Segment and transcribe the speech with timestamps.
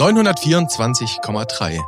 [0.00, 1.78] 924,3.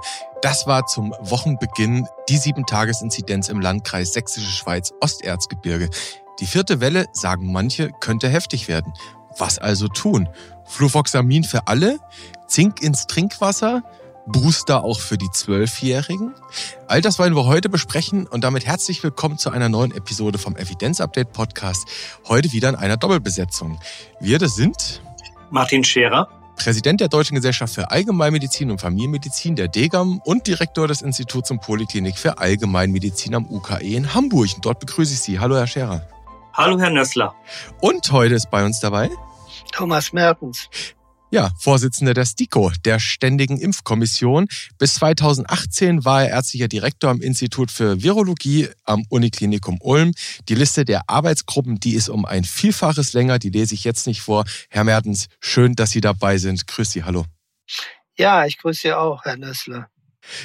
[0.42, 5.88] Das war zum Wochenbeginn die Sieben-Tages-Inzidenz im Landkreis Sächsische Schweiz Osterzgebirge.
[6.38, 8.92] Die vierte Welle, sagen manche, könnte heftig werden.
[9.38, 10.28] Was also tun?
[10.66, 12.00] Fluvoxamin für alle?
[12.48, 13.82] Zink ins Trinkwasser?
[14.26, 16.34] Booster auch für die Zwölfjährigen?
[16.88, 20.54] All das wollen wir heute besprechen und damit herzlich willkommen zu einer neuen Episode vom
[20.54, 21.88] Evidenz-Update Podcast.
[22.28, 23.80] Heute wieder in einer Doppelbesetzung.
[24.20, 25.00] Wir, das sind
[25.48, 31.02] Martin Scherer Präsident der Deutschen Gesellschaft für Allgemeinmedizin und Familienmedizin der DGAM und Direktor des
[31.02, 34.54] Instituts und Poliklinik für Allgemeinmedizin am UKE in Hamburg.
[34.54, 35.40] Und dort begrüße ich Sie.
[35.40, 36.06] Hallo, Herr Scherer.
[36.52, 37.34] Hallo, Herr Nössler.
[37.80, 39.10] Und heute ist bei uns dabei
[39.72, 40.68] Thomas Mertens.
[41.34, 44.48] Ja, Vorsitzender der STIKO, der Ständigen Impfkommission.
[44.76, 50.12] Bis 2018 war er ärztlicher Direktor am Institut für Virologie am Uniklinikum Ulm.
[50.50, 54.20] Die Liste der Arbeitsgruppen, die ist um ein Vielfaches länger, die lese ich jetzt nicht
[54.20, 54.44] vor.
[54.68, 56.66] Herr Mertens, schön, dass Sie dabei sind.
[56.66, 57.24] Grüß Sie, hallo.
[58.18, 59.88] Ja, ich grüße Sie auch, Herr Nössler.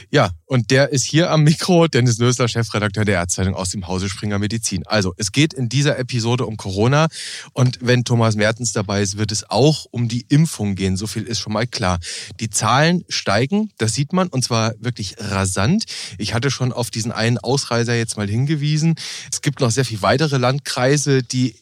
[0.09, 4.09] Ja, und der ist hier am Mikro, Dennis Nösler, Chefredakteur der Ärztezeitung aus dem Hause
[4.09, 4.85] Springer Medizin.
[4.87, 7.07] Also, es geht in dieser Episode um Corona
[7.53, 10.97] und wenn Thomas Mertens dabei ist, wird es auch um die Impfung gehen.
[10.97, 11.99] So viel ist schon mal klar.
[12.39, 15.85] Die Zahlen steigen, das sieht man und zwar wirklich rasant.
[16.17, 18.95] Ich hatte schon auf diesen einen Ausreißer jetzt mal hingewiesen.
[19.31, 21.55] Es gibt noch sehr viele weitere Landkreise, die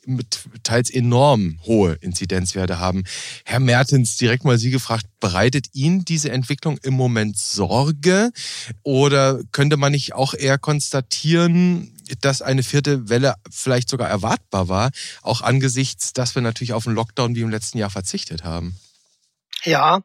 [0.64, 3.04] teils enorm hohe Inzidenzwerte haben.
[3.44, 8.32] Herr Mertens, direkt mal Sie gefragt, bereitet Ihnen diese Entwicklung im Moment Sorge?
[8.84, 14.92] Oder könnte man nicht auch eher konstatieren, dass eine vierte Welle vielleicht sogar erwartbar war,
[15.24, 18.80] auch angesichts, dass wir natürlich auf einen Lockdown wie im letzten Jahr verzichtet haben?
[19.64, 20.02] Ja,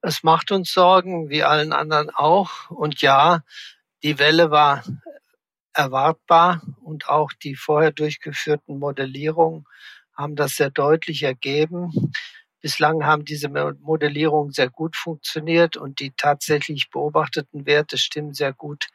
[0.00, 2.70] es macht uns Sorgen, wie allen anderen auch.
[2.70, 3.42] Und ja,
[4.04, 4.84] die Welle war
[5.74, 9.66] erwartbar und auch die vorher durchgeführten Modellierungen
[10.14, 12.12] haben das sehr deutlich ergeben.
[12.62, 18.86] Bislang haben diese Modellierungen sehr gut funktioniert und die tatsächlich beobachteten Werte stimmen sehr gut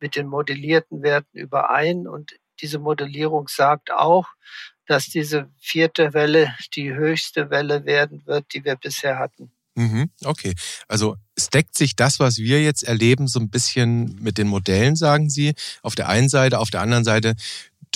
[0.00, 2.06] mit den modellierten Werten überein.
[2.06, 4.28] Und diese Modellierung sagt auch,
[4.86, 9.50] dass diese vierte Welle die höchste Welle werden wird, die wir bisher hatten.
[9.74, 10.54] Mhm, okay,
[10.88, 14.96] also es deckt sich das, was wir jetzt erleben, so ein bisschen mit den Modellen,
[14.96, 15.52] sagen Sie.
[15.82, 17.34] Auf der einen Seite, auf der anderen Seite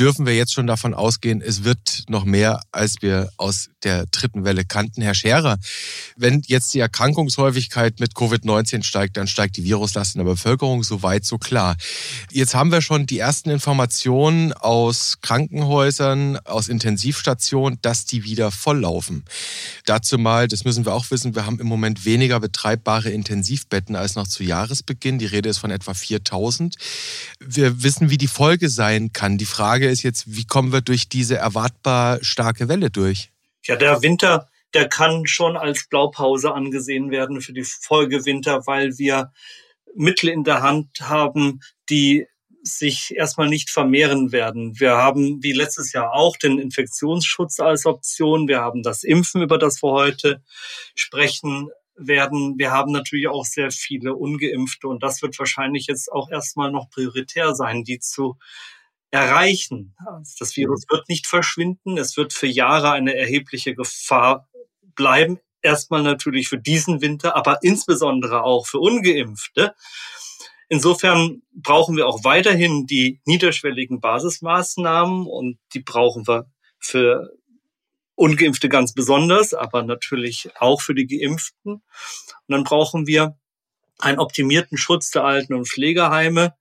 [0.01, 4.45] dürfen wir jetzt schon davon ausgehen, es wird noch mehr, als wir aus der dritten
[4.45, 5.03] Welle kannten.
[5.03, 5.59] Herr Scherer,
[6.17, 11.03] wenn jetzt die Erkrankungshäufigkeit mit Covid-19 steigt, dann steigt die Viruslast in der Bevölkerung so
[11.03, 11.77] weit, so klar.
[12.31, 19.25] Jetzt haben wir schon die ersten Informationen aus Krankenhäusern, aus Intensivstationen, dass die wieder volllaufen.
[19.85, 24.15] Dazu mal, das müssen wir auch wissen, wir haben im Moment weniger betreibbare Intensivbetten als
[24.15, 25.19] noch zu Jahresbeginn.
[25.19, 26.77] Die Rede ist von etwa 4000.
[27.39, 29.37] Wir wissen, wie die Folge sein kann.
[29.37, 33.31] Die Frage ist jetzt, wie kommen wir durch diese erwartbar starke Welle durch?
[33.65, 39.33] Ja, der Winter, der kann schon als Blaupause angesehen werden für die Folgewinter, weil wir
[39.95, 42.27] Mittel in der Hand haben, die
[42.63, 44.79] sich erstmal nicht vermehren werden.
[44.79, 48.49] Wir haben wie letztes Jahr auch den Infektionsschutz als Option.
[48.49, 50.43] Wir haben das Impfen, über das wir heute
[50.95, 52.59] sprechen werden.
[52.59, 56.91] Wir haben natürlich auch sehr viele ungeimpfte und das wird wahrscheinlich jetzt auch erstmal noch
[56.91, 58.37] prioritär sein, die zu
[59.11, 59.95] erreichen.
[60.39, 61.99] Das Virus wird nicht verschwinden.
[61.99, 64.49] Es wird für Jahre eine erhebliche Gefahr
[64.95, 65.41] bleiben.
[65.63, 69.75] Erstmal natürlich für diesen Winter, aber insbesondere auch für Ungeimpfte.
[70.69, 76.47] Insofern brauchen wir auch weiterhin die niederschwelligen Basismaßnahmen und die brauchen wir
[76.79, 77.33] für
[78.15, 81.73] Ungeimpfte ganz besonders, aber natürlich auch für die Geimpften.
[81.73, 81.83] Und
[82.47, 83.37] dann brauchen wir
[83.99, 86.55] einen optimierten Schutz der Alten- und Pflegeheime.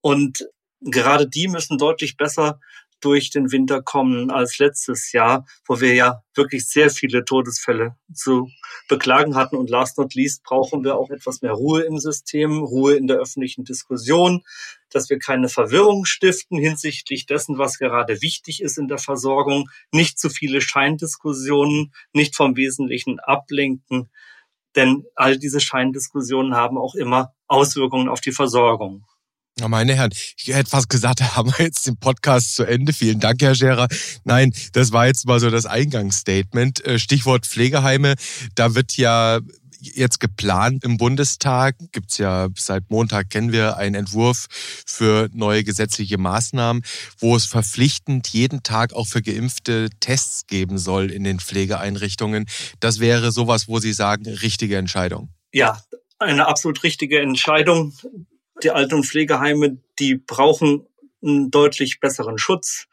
[0.00, 0.48] Und
[0.84, 2.58] gerade die müssen deutlich besser
[3.02, 8.48] durch den Winter kommen als letztes Jahr, wo wir ja wirklich sehr viele Todesfälle zu
[8.88, 9.56] beklagen hatten.
[9.56, 13.18] Und last not least brauchen wir auch etwas mehr Ruhe im System, Ruhe in der
[13.18, 14.42] öffentlichen Diskussion,
[14.90, 20.18] dass wir keine Verwirrung stiften hinsichtlich dessen, was gerade wichtig ist in der Versorgung, nicht
[20.18, 24.10] zu viele Scheindiskussionen, nicht vom Wesentlichen ablenken.
[24.76, 29.04] Denn all diese Scheindiskussionen haben auch immer Auswirkungen auf die Versorgung.
[29.60, 32.92] Meine Herren, ich hätte fast gesagt, da haben wir jetzt den Podcast zu Ende.
[32.92, 33.88] Vielen Dank, Herr Scherer.
[34.24, 36.84] Nein, das war jetzt mal so das Eingangsstatement.
[36.84, 38.14] Äh, Stichwort Pflegeheime.
[38.54, 39.40] Da wird ja
[39.82, 41.76] jetzt geplant im Bundestag.
[41.92, 44.46] Gibt's ja seit Montag kennen wir einen Entwurf
[44.86, 46.82] für neue gesetzliche Maßnahmen,
[47.18, 52.46] wo es verpflichtend jeden Tag auch für Geimpfte Tests geben soll in den Pflegeeinrichtungen.
[52.80, 55.30] Das wäre sowas, wo Sie sagen, richtige Entscheidung.
[55.52, 55.82] Ja,
[56.18, 57.92] eine absolut richtige Entscheidung
[58.62, 60.86] die Alten- und Pflegeheime, die brauchen
[61.24, 62.88] einen deutlich besseren Schutz.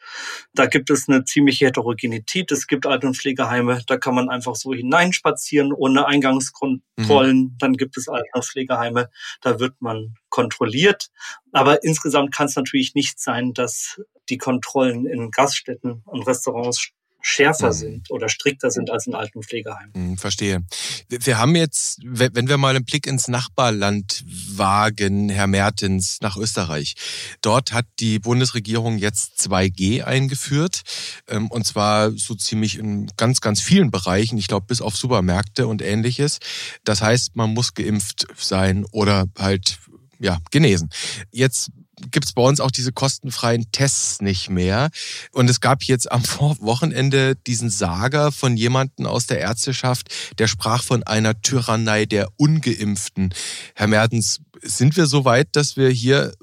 [0.53, 2.51] Da gibt es eine ziemliche Heterogenität.
[2.51, 7.37] Es gibt Alt- und Pflegeheime, da kann man einfach so hineinspazieren ohne Eingangskontrollen.
[7.37, 7.55] Mhm.
[7.59, 9.09] Dann gibt es Alt- und Pflegeheime,
[9.41, 11.09] da wird man kontrolliert.
[11.51, 17.67] Aber insgesamt kann es natürlich nicht sein, dass die Kontrollen in Gaststätten und Restaurants schärfer
[17.67, 17.73] mhm.
[17.73, 19.91] sind oder strikter sind als in alten Pflegeheimen.
[19.93, 20.63] Mhm, verstehe.
[21.09, 26.95] Wir haben jetzt, wenn wir mal einen Blick ins Nachbarland wagen, Herr Mertens, nach Österreich.
[27.41, 30.81] Dort hat die Bundesregierung jetzt 2G eingeführt.
[31.27, 34.37] Ähm, und zwar so ziemlich in ganz, ganz vielen Bereichen.
[34.37, 36.39] Ich glaube, bis auf Supermärkte und ähnliches.
[36.83, 39.79] Das heißt, man muss geimpft sein oder halt
[40.19, 40.89] ja, genesen.
[41.31, 41.71] Jetzt
[42.11, 44.89] gibt's bei uns auch diese kostenfreien Tests nicht mehr.
[45.31, 46.23] Und es gab jetzt am
[46.59, 53.33] Wochenende diesen Sager von jemanden aus der Ärzteschaft, der sprach von einer Tyrannei der Ungeimpften.
[53.75, 56.33] Herr Mertens, sind wir so weit, dass wir hier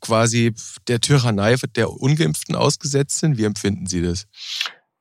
[0.00, 0.54] quasi
[0.88, 3.38] der Tyrannei der Ungeimpften ausgesetzt sind?
[3.38, 4.26] Wie empfinden Sie das?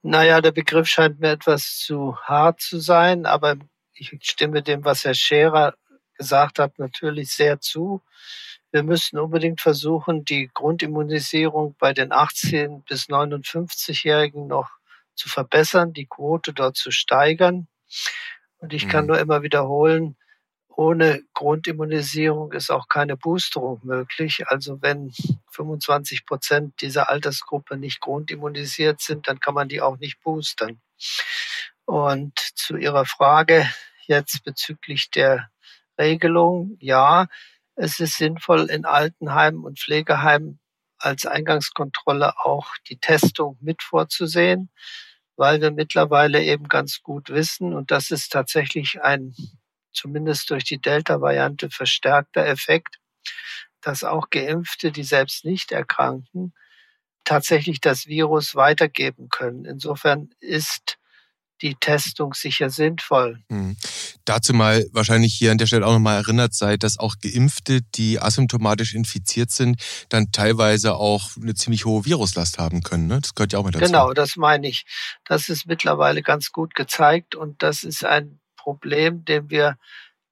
[0.02, 3.56] Naja, der Begriff scheint mir etwas zu hart zu sein, aber
[3.94, 5.76] ich stimme dem, was Herr Scherer
[6.18, 8.02] gesagt hat, natürlich sehr zu.
[8.74, 14.72] Wir müssen unbedingt versuchen, die Grundimmunisierung bei den 18 bis 59-Jährigen noch
[15.14, 17.68] zu verbessern, die Quote dort zu steigern.
[18.58, 19.10] Und ich kann mhm.
[19.10, 20.16] nur immer wiederholen,
[20.70, 24.48] ohne Grundimmunisierung ist auch keine Boosterung möglich.
[24.48, 25.14] Also wenn
[25.52, 30.82] 25 Prozent dieser Altersgruppe nicht grundimmunisiert sind, dann kann man die auch nicht boostern.
[31.86, 33.70] Und zu Ihrer Frage
[34.08, 35.52] jetzt bezüglich der
[36.00, 37.28] Regelung, ja,
[37.76, 40.60] es ist sinnvoll, in Altenheimen und Pflegeheimen
[40.98, 44.70] als Eingangskontrolle auch die Testung mit vorzusehen,
[45.36, 49.36] weil wir mittlerweile eben ganz gut wissen, und das ist tatsächlich ein
[49.92, 53.00] zumindest durch die Delta-Variante verstärkter Effekt,
[53.82, 56.54] dass auch Geimpfte, die selbst nicht erkranken,
[57.24, 59.66] tatsächlich das Virus weitergeben können.
[59.66, 60.98] Insofern ist
[61.64, 63.42] die Testung sicher sinnvoll.
[63.50, 63.78] Hm.
[64.26, 68.20] Dazu mal wahrscheinlich hier an der Stelle auch nochmal erinnert sei, dass auch Geimpfte, die
[68.20, 73.08] asymptomatisch infiziert sind, dann teilweise auch eine ziemlich hohe Viruslast haben können.
[73.08, 73.22] Ne?
[73.22, 73.86] Das gehört ja auch mit dazu.
[73.86, 74.86] Genau, das meine ich.
[75.26, 79.78] Das ist mittlerweile ganz gut gezeigt und das ist ein Problem, dem wir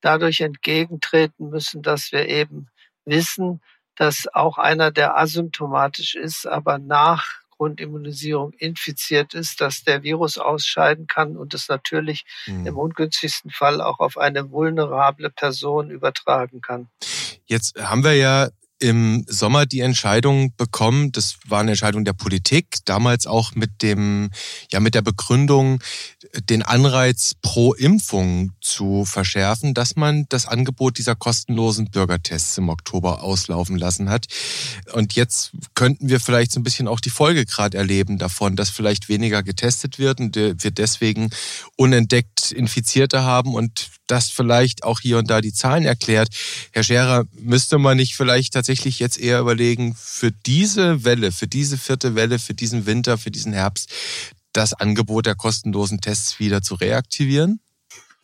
[0.01, 2.67] dadurch entgegentreten müssen, dass wir eben
[3.05, 3.61] wissen,
[3.95, 11.05] dass auch einer, der asymptomatisch ist, aber nach Grundimmunisierung infiziert ist, dass der Virus ausscheiden
[11.05, 12.65] kann und es natürlich mhm.
[12.65, 16.89] im ungünstigsten Fall auch auf eine vulnerable Person übertragen kann.
[17.45, 18.49] Jetzt haben wir ja
[18.81, 24.31] im Sommer die Entscheidung bekommen, das war eine Entscheidung der Politik, damals auch mit dem,
[24.71, 25.79] ja, mit der Begründung,
[26.49, 33.21] den Anreiz pro Impfung zu verschärfen, dass man das Angebot dieser kostenlosen Bürgertests im Oktober
[33.21, 34.25] auslaufen lassen hat.
[34.93, 38.71] Und jetzt könnten wir vielleicht so ein bisschen auch die Folge gerade erleben davon, dass
[38.71, 41.29] vielleicht weniger getestet wird und wir deswegen
[41.75, 46.29] unentdeckt Infizierte haben und das vielleicht auch hier und da die Zahlen erklärt.
[46.73, 51.77] Herr Scherer, müsste man nicht vielleicht tatsächlich jetzt eher überlegen, für diese Welle, für diese
[51.77, 53.89] vierte Welle, für diesen Winter, für diesen Herbst,
[54.51, 57.61] das Angebot der kostenlosen Tests wieder zu reaktivieren?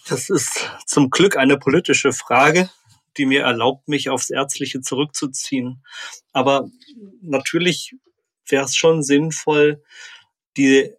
[0.10, 2.70] Das ist zum Glück eine politische Frage,
[3.18, 5.84] die mir erlaubt, mich aufs Ärztliche zurückzuziehen.
[6.34, 6.70] Aber
[7.22, 7.96] natürlich
[8.46, 9.82] wäre es schon sinnvoll,
[10.58, 10.92] die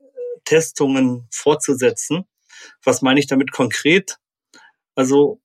[0.44, 2.24] Testungen fortzusetzen.
[2.82, 4.18] Was meine ich damit konkret?
[4.98, 5.40] Also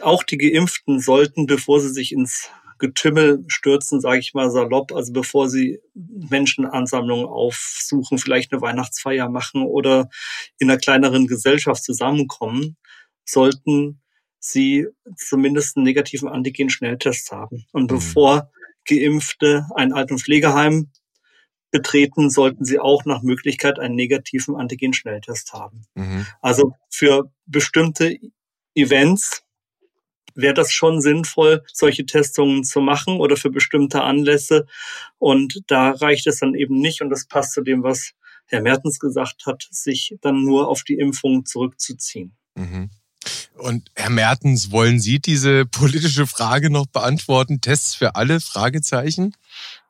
[0.00, 5.12] auch die Geimpften sollten, bevor sie sich ins Getümmel stürzen, sage ich mal salopp, also
[5.12, 10.08] bevor sie Menschenansammlungen aufsuchen, vielleicht eine Weihnachtsfeier machen oder
[10.60, 12.76] in einer kleineren Gesellschaft zusammenkommen,
[13.24, 14.00] sollten
[14.38, 17.66] sie zumindest einen negativen Antigen-Schnelltest haben.
[17.72, 17.96] Und mhm.
[17.96, 18.52] bevor
[18.88, 20.92] Geimpfte ein Alt- und Pflegeheim
[21.72, 25.86] betreten, sollten sie auch nach Möglichkeit einen negativen Antigen-Schnelltest haben.
[25.96, 26.24] Mhm.
[26.40, 28.16] Also für bestimmte
[28.74, 29.42] Events
[30.34, 34.66] wäre das schon sinnvoll, solche Testungen zu machen oder für bestimmte Anlässe.
[35.18, 37.02] Und da reicht es dann eben nicht.
[37.02, 38.12] Und das passt zu dem, was
[38.46, 42.36] Herr Mertens gesagt hat, sich dann nur auf die Impfung zurückzuziehen.
[42.54, 42.90] Mhm.
[43.54, 47.60] Und Herr Mertens, wollen Sie diese politische Frage noch beantworten?
[47.60, 48.40] Tests für alle?
[48.40, 49.36] Fragezeichen?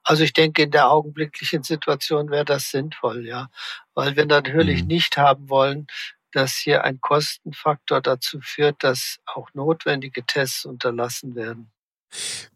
[0.05, 3.49] Also ich denke, in der augenblicklichen Situation wäre das sinnvoll, ja.
[3.95, 4.89] Weil wir natürlich mhm.
[4.89, 5.87] nicht haben wollen,
[6.33, 11.71] dass hier ein Kostenfaktor dazu führt, dass auch notwendige Tests unterlassen werden.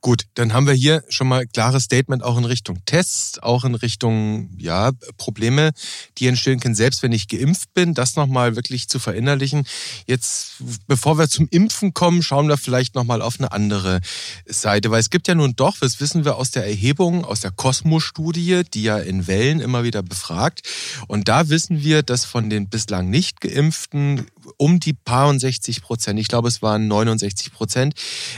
[0.01, 3.75] Gut, dann haben wir hier schon mal klares Statement auch in Richtung Tests, auch in
[3.75, 5.73] Richtung ja Probleme,
[6.19, 9.67] die entstehen können, selbst wenn ich geimpft bin, das nochmal wirklich zu verinnerlichen.
[10.07, 14.01] Jetzt, bevor wir zum Impfen kommen, schauen wir vielleicht nochmal auf eine andere
[14.47, 17.51] Seite, weil es gibt ja nun doch, das wissen wir aus der Erhebung, aus der
[17.51, 20.63] Cosmo-Studie, die ja in Wellen immer wieder befragt,
[21.09, 26.21] und da wissen wir, dass von den bislang nicht geimpften um die paar 60 Prozent,
[26.21, 27.95] ich glaube es waren 69 Prozent,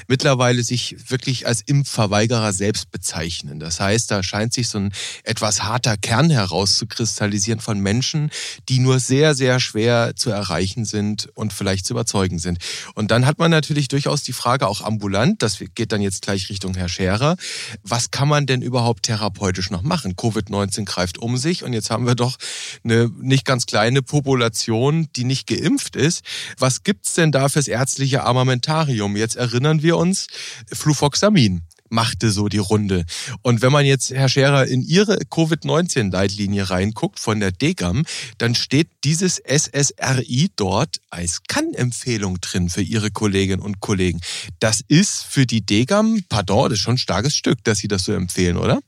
[0.06, 3.60] mittlerweile sich wirklich als Impfverweigerer selbst bezeichnen.
[3.60, 4.92] Das heißt, da scheint sich so ein
[5.24, 8.30] etwas harter Kern herauszukristallisieren von Menschen,
[8.68, 12.58] die nur sehr, sehr schwer zu erreichen sind und vielleicht zu überzeugen sind.
[12.94, 16.48] Und dann hat man natürlich durchaus die Frage auch ambulant, das geht dann jetzt gleich
[16.48, 17.36] Richtung Herr Scherer,
[17.82, 20.14] was kann man denn überhaupt therapeutisch noch machen?
[20.14, 22.36] Covid-19 greift um sich und jetzt haben wir doch
[22.84, 26.22] eine nicht ganz kleine Population, die nicht geimpft ist.
[26.58, 29.16] Was gibt's denn da fürs ärztliche Armamentarium?
[29.16, 30.28] Jetzt erinnern wir uns,
[30.72, 33.04] Fluvoxamin machte so die Runde.
[33.42, 38.04] Und wenn man jetzt, Herr Scherer, in Ihre Covid-19-Leitlinie reinguckt von der DGAM,
[38.38, 44.20] dann steht dieses SSRI dort als Kann-Empfehlung drin für Ihre Kolleginnen und Kollegen.
[44.60, 48.04] Das ist für die DGAM, pardon, das ist schon ein starkes Stück, dass Sie das
[48.04, 48.80] so empfehlen, oder?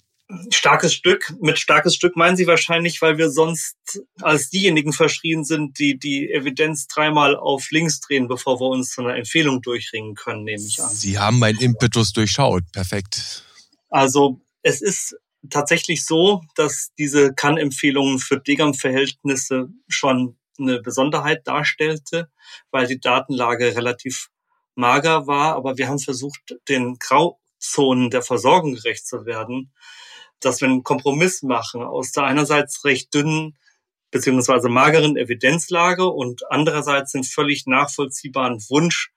[0.50, 1.34] Starkes Stück.
[1.40, 3.76] Mit starkes Stück meinen Sie wahrscheinlich, weil wir sonst
[4.20, 9.02] als diejenigen verschrien sind, die die Evidenz dreimal auf links drehen, bevor wir uns zu
[9.02, 10.90] einer Empfehlung durchringen können, nehme ich an.
[10.90, 12.64] Sie haben meinen Impetus durchschaut.
[12.72, 13.44] Perfekt.
[13.88, 15.16] Also es ist
[15.48, 22.30] tatsächlich so, dass diese Kann-Empfehlungen für Degam-Verhältnisse schon eine Besonderheit darstellte,
[22.70, 24.28] weil die Datenlage relativ
[24.74, 25.54] mager war.
[25.56, 29.72] Aber wir haben versucht, den Grauzonen der Versorgung gerecht zu werden
[30.40, 33.56] dass wir einen Kompromiss machen aus der einerseits recht dünnen
[34.10, 39.12] beziehungsweise mageren Evidenzlage und andererseits den völlig nachvollziehbaren Wunsch,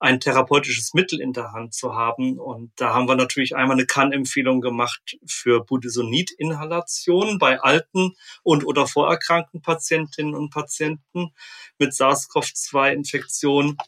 [0.00, 2.38] ein therapeutisches Mittel in der Hand zu haben.
[2.38, 8.86] Und da haben wir natürlich einmal eine Kann-Empfehlung gemacht für Budesonid-Inhalation bei alten und oder
[8.86, 11.30] vorerkrankten Patientinnen und Patienten
[11.78, 13.78] mit SARS-CoV-2-Infektion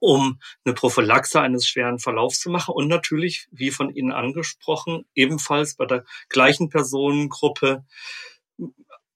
[0.00, 5.76] um eine Prophylaxe eines schweren Verlaufs zu machen und natürlich, wie von Ihnen angesprochen, ebenfalls
[5.76, 7.84] bei der gleichen Personengruppe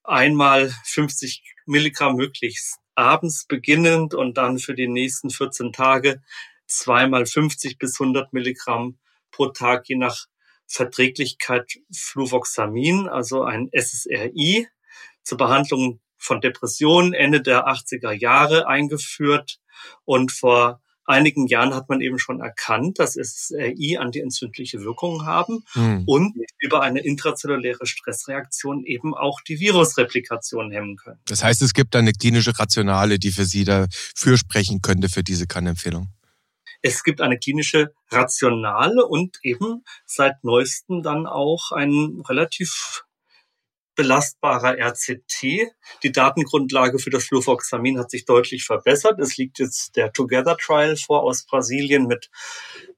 [0.05, 6.23] einmal 50 Milligramm möglichst abends beginnend und dann für die nächsten 14 Tage
[6.67, 8.99] zweimal 50 bis 100 Milligramm
[9.31, 10.27] pro Tag, je nach
[10.67, 14.69] Verträglichkeit Fluvoxamin, also ein SSRI
[15.23, 19.61] zur Behandlung von Depressionen Ende der 80er Jahre eingeführt
[20.05, 26.05] und vor einigen Jahren hat man eben schon erkannt, dass SSRI antientzündliche Wirkungen haben mhm.
[26.07, 31.19] und über eine intrazelluläre Stressreaktion eben auch die Virusreplikation hemmen können.
[31.27, 35.47] Das heißt, es gibt eine klinische Rationale, die für Sie dafür sprechen könnte für diese
[35.47, 36.09] Kannempfehlung.
[36.81, 43.05] Es gibt eine klinische Rationale und eben seit neuestem dann auch ein relativ
[43.99, 45.73] belastbarer RCT.
[46.05, 49.19] Die Datengrundlage für das Fluvoxamin hat sich deutlich verbessert.
[49.19, 52.31] Es liegt jetzt der Together Trial vor aus Brasilien mit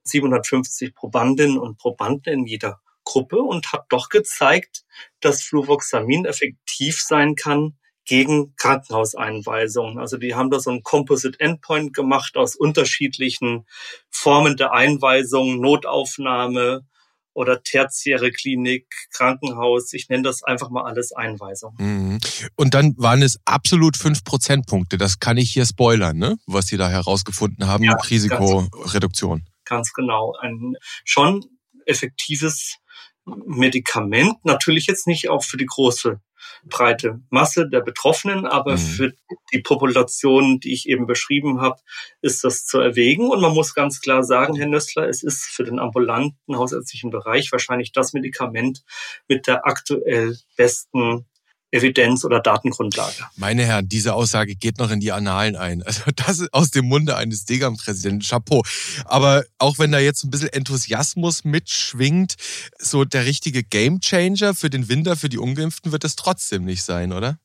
[0.04, 4.84] 750 Probandinnen und Probanden in jeder Gruppe und hat doch gezeigt,
[5.20, 9.98] dass Fluvoxamin effektiv sein kann gegen Krankenhauseinweisungen.
[9.98, 13.66] Also die haben da so ein Composite Endpoint gemacht aus unterschiedlichen
[14.10, 16.84] Formen der Einweisung, Notaufnahme,
[17.32, 19.92] oder tertiäre Klinik, Krankenhaus.
[19.92, 21.74] Ich nenne das einfach mal alles Einweisung.
[21.78, 22.18] Mhm.
[22.56, 24.98] Und dann waren es absolut fünf Prozentpunkte.
[24.98, 26.36] Das kann ich hier spoilern, ne?
[26.46, 27.84] was Sie da herausgefunden haben.
[27.84, 29.38] Ja, Risikoreduktion.
[29.38, 30.34] Ganz, ganz genau.
[30.40, 31.44] Ein schon
[31.86, 32.76] effektives
[33.24, 34.44] Medikament.
[34.44, 36.20] Natürlich jetzt nicht auch für die große
[36.64, 38.78] breite Masse der Betroffenen, aber mhm.
[38.78, 39.12] für
[39.52, 41.80] die Population, die ich eben beschrieben habe,
[42.22, 43.28] ist das zu erwägen.
[43.28, 47.52] Und man muss ganz klar sagen, Herr Nössler, es ist für den ambulanten hausärztlichen Bereich
[47.52, 48.82] wahrscheinlich das Medikament
[49.28, 51.26] mit der aktuell besten
[51.72, 53.24] Evidenz oder Datengrundlage.
[53.36, 55.82] Meine Herren, diese Aussage geht noch in die Annalen ein.
[55.90, 58.24] Also das ist aus dem Munde eines Degam-Präsidenten.
[58.24, 58.62] Chapeau.
[59.06, 62.36] Aber auch wenn da jetzt ein bisschen Enthusiasmus mitschwingt,
[62.78, 67.12] so der richtige Gamechanger für den Winter, für die Ungeimpften wird es trotzdem nicht sein,
[67.12, 67.38] oder?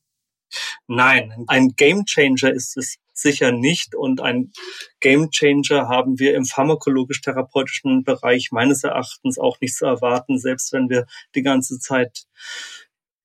[0.87, 3.95] Nein, ein Gamechanger ist es sicher nicht.
[3.95, 4.51] Und ein
[4.99, 11.07] Gamechanger haben wir im pharmakologisch-therapeutischen Bereich meines Erachtens auch nicht zu erwarten, selbst wenn wir
[11.33, 12.25] die ganze Zeit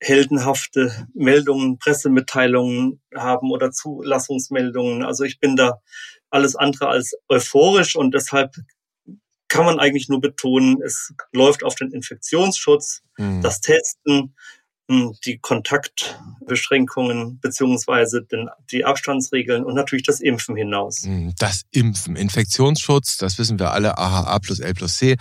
[0.00, 5.04] heldenhafte Meldungen, Pressemitteilungen haben oder Zulassungsmeldungen.
[5.04, 5.80] Also ich bin da
[6.30, 8.54] alles andere als euphorisch und deshalb
[9.48, 13.42] kann man eigentlich nur betonen, es läuft auf den Infektionsschutz, mhm.
[13.42, 14.36] das Testen,
[15.24, 18.26] die Kontaktbeschränkungen beziehungsweise
[18.72, 21.04] die Abstandsregeln und natürlich das Impfen hinaus.
[21.04, 25.16] Hm, das Impfen, Infektionsschutz, das wissen wir alle, AHA plus L plus C.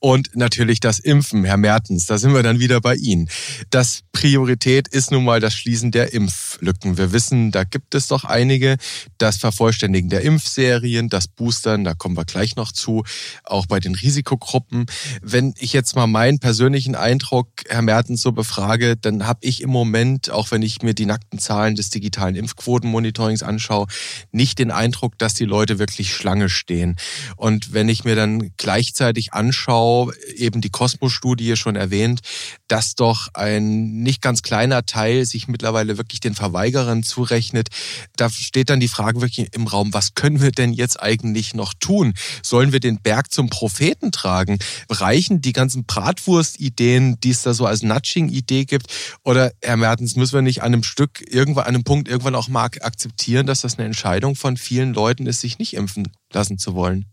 [0.00, 3.28] Und natürlich das Impfen, Herr Mertens, da sind wir dann wieder bei Ihnen.
[3.70, 6.98] Das Priorität ist nun mal das Schließen der Impflücken.
[6.98, 8.76] Wir wissen, da gibt es doch einige.
[9.18, 13.04] Das Vervollständigen der Impfserien, das Boostern, da kommen wir gleich noch zu,
[13.44, 14.86] auch bei den Risikogruppen.
[15.22, 19.60] Wenn ich jetzt mal meinen persönlichen Eindruck, Herr Mertens, so befrage, dann dann habe ich
[19.60, 23.86] im Moment, auch wenn ich mir die nackten Zahlen des digitalen Impfquotenmonitorings anschaue,
[24.30, 26.96] nicht den Eindruck, dass die Leute wirklich Schlange stehen.
[27.36, 32.20] Und wenn ich mir dann gleichzeitig anschaue, eben die Cosmos-Studie schon erwähnt,
[32.68, 37.68] dass doch ein nicht ganz kleiner Teil sich mittlerweile wirklich den Verweigerern zurechnet,
[38.16, 41.74] da steht dann die Frage wirklich im Raum, was können wir denn jetzt eigentlich noch
[41.74, 42.14] tun?
[42.42, 44.58] Sollen wir den Berg zum Propheten tragen?
[44.88, 48.86] Reichen die ganzen Bratwurst-Ideen, die es da so als Nudging-Idee gibt,
[49.24, 52.48] oder Herr Mertens, müssen wir nicht an einem Stück, irgendwann an einem Punkt irgendwann auch
[52.48, 56.74] mal akzeptieren, dass das eine Entscheidung von vielen Leuten ist, sich nicht impfen lassen zu
[56.74, 57.06] wollen?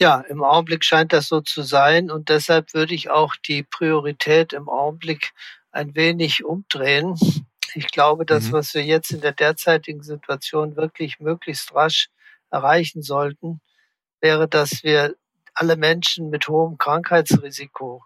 [0.00, 4.52] Ja, im Augenblick scheint das so zu sein und deshalb würde ich auch die Priorität
[4.52, 5.32] im Augenblick
[5.72, 7.16] ein wenig umdrehen.
[7.74, 8.52] Ich glaube, das, mhm.
[8.52, 12.08] was wir jetzt in der derzeitigen Situation wirklich möglichst rasch
[12.50, 13.60] erreichen sollten,
[14.20, 15.14] wäre, dass wir
[15.52, 18.04] alle Menschen mit hohem Krankheitsrisiko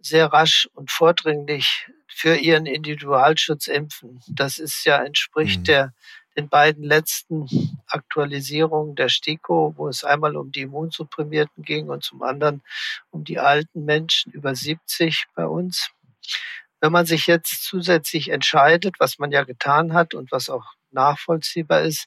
[0.00, 4.20] sehr rasch und vordringlich für ihren Individualschutz impfen.
[4.28, 5.64] Das ist ja entspricht mhm.
[5.64, 5.94] der
[6.38, 7.48] den beiden letzten
[7.88, 12.62] Aktualisierungen der STIKO, wo es einmal um die Immunsupprimierten ging und zum anderen
[13.10, 15.90] um die alten Menschen über 70 bei uns.
[16.80, 21.82] Wenn man sich jetzt zusätzlich entscheidet, was man ja getan hat und was auch nachvollziehbar
[21.82, 22.06] ist,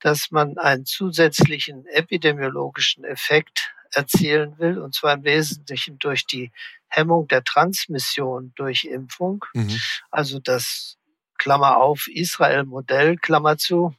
[0.00, 6.52] dass man einen zusätzlichen epidemiologischen Effekt erzielen will, und zwar im Wesentlichen durch die
[6.88, 9.78] Hemmung der Transmission durch Impfung, mhm.
[10.10, 10.96] also das
[11.38, 13.94] Klammer auf Israel-Modell, Klammer zu,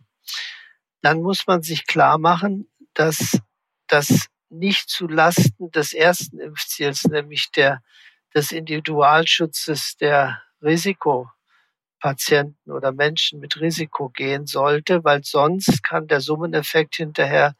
[1.01, 3.39] dann muss man sich klar machen, dass
[3.87, 7.81] das nicht zu Lasten des ersten Impfziels, nämlich der,
[8.35, 16.95] des Individualschutzes der Risikopatienten oder Menschen mit Risiko gehen sollte, weil sonst kann der Summeneffekt
[16.95, 17.55] hinterher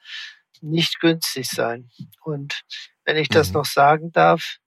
[0.61, 1.91] nicht günstig sein.
[2.21, 2.63] Und
[3.05, 3.53] wenn ich das mhm.
[3.53, 4.57] noch sagen darf,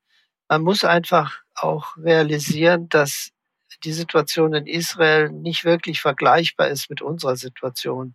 [0.53, 3.31] man muss einfach auch realisieren, dass
[3.85, 8.15] die Situation in Israel nicht wirklich vergleichbar ist mit unserer Situation.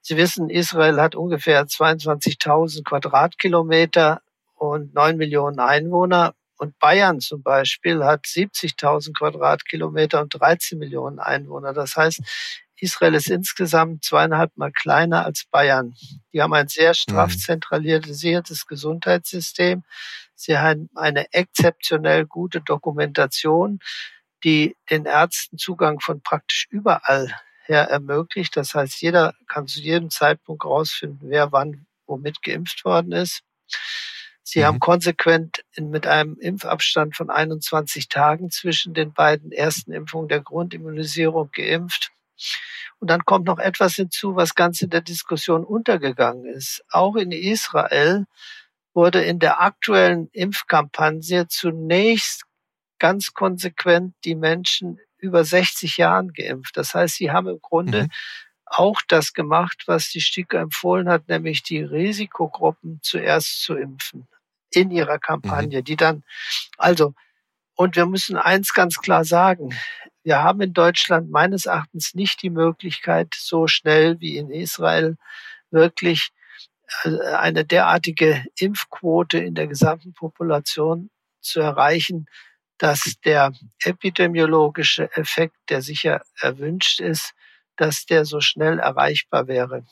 [0.00, 4.22] Sie wissen, Israel hat ungefähr 22.000 Quadratkilometer
[4.54, 6.36] und 9 Millionen Einwohner.
[6.58, 11.72] Und Bayern zum Beispiel hat 70.000 Quadratkilometer und 13 Millionen Einwohner.
[11.72, 12.20] Das heißt,
[12.80, 15.94] Israel ist insgesamt zweieinhalb Mal kleiner als Bayern.
[16.32, 17.38] Die haben ein sehr straff mhm.
[17.38, 19.84] zentralisiertes Gesundheitssystem.
[20.34, 23.80] Sie haben eine exzeptionell gute Dokumentation,
[24.44, 28.56] die den Ärzten Zugang von praktisch überall her ermöglicht.
[28.56, 33.42] Das heißt, jeder kann zu jedem Zeitpunkt herausfinden, wer wann womit geimpft worden ist.
[34.42, 34.64] Sie mhm.
[34.64, 40.40] haben konsequent in, mit einem Impfabstand von 21 Tagen zwischen den beiden ersten Impfungen der
[40.40, 42.12] Grundimmunisierung geimpft.
[42.98, 46.84] Und dann kommt noch etwas hinzu, was ganz in der Diskussion untergegangen ist.
[46.90, 48.26] Auch in Israel
[48.94, 52.44] wurde in der aktuellen Impfkampagne zunächst
[52.98, 56.76] ganz konsequent die Menschen über 60 Jahren geimpft.
[56.76, 58.10] Das heißt, sie haben im Grunde mhm.
[58.66, 64.28] auch das gemacht, was die STIKO empfohlen hat, nämlich die Risikogruppen zuerst zu impfen
[64.70, 65.84] in ihrer Kampagne, mhm.
[65.84, 66.24] die dann,
[66.76, 67.14] also,
[67.74, 69.70] und wir müssen eins ganz klar sagen,
[70.28, 75.16] wir haben in Deutschland meines Erachtens nicht die Möglichkeit, so schnell wie in Israel
[75.70, 76.32] wirklich
[77.04, 81.08] äh, eine derartige Impfquote in der gesamten Population
[81.40, 82.26] zu erreichen,
[82.76, 87.32] dass der epidemiologische Effekt, der sicher erwünscht ist,
[87.76, 89.86] dass der so schnell erreichbar wäre.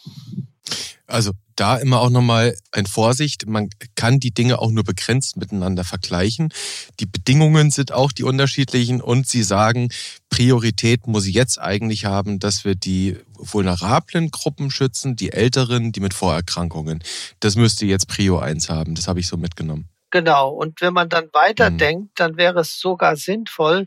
[1.06, 3.46] Also da immer auch nochmal ein Vorsicht.
[3.46, 6.52] Man kann die Dinge auch nur begrenzt miteinander vergleichen.
[7.00, 9.88] Die Bedingungen sind auch die unterschiedlichen und Sie sagen,
[10.28, 16.14] Priorität muss jetzt eigentlich haben, dass wir die vulnerablen Gruppen schützen, die Älteren, die mit
[16.14, 17.02] Vorerkrankungen.
[17.40, 18.94] Das müsste jetzt Prio 1 haben.
[18.94, 19.88] Das habe ich so mitgenommen.
[20.10, 20.50] Genau.
[20.50, 22.12] Und wenn man dann weiterdenkt, mhm.
[22.14, 23.86] dann wäre es sogar sinnvoll,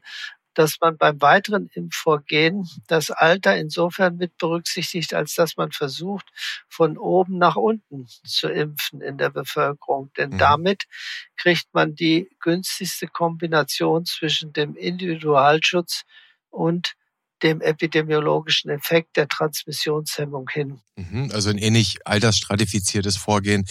[0.60, 6.26] dass man beim weiteren Impfvorgehen das Alter insofern mit berücksichtigt, als dass man versucht,
[6.68, 10.12] von oben nach unten zu impfen in der Bevölkerung.
[10.18, 10.38] Denn mhm.
[10.38, 10.84] damit
[11.38, 16.02] kriegt man die günstigste Kombination zwischen dem Individualschutz
[16.50, 16.96] und
[17.42, 20.82] dem epidemiologischen Effekt der Transmissionshemmung hin.
[20.98, 23.64] Mhm, also ein ähnlich altersstratifiziertes Vorgehen,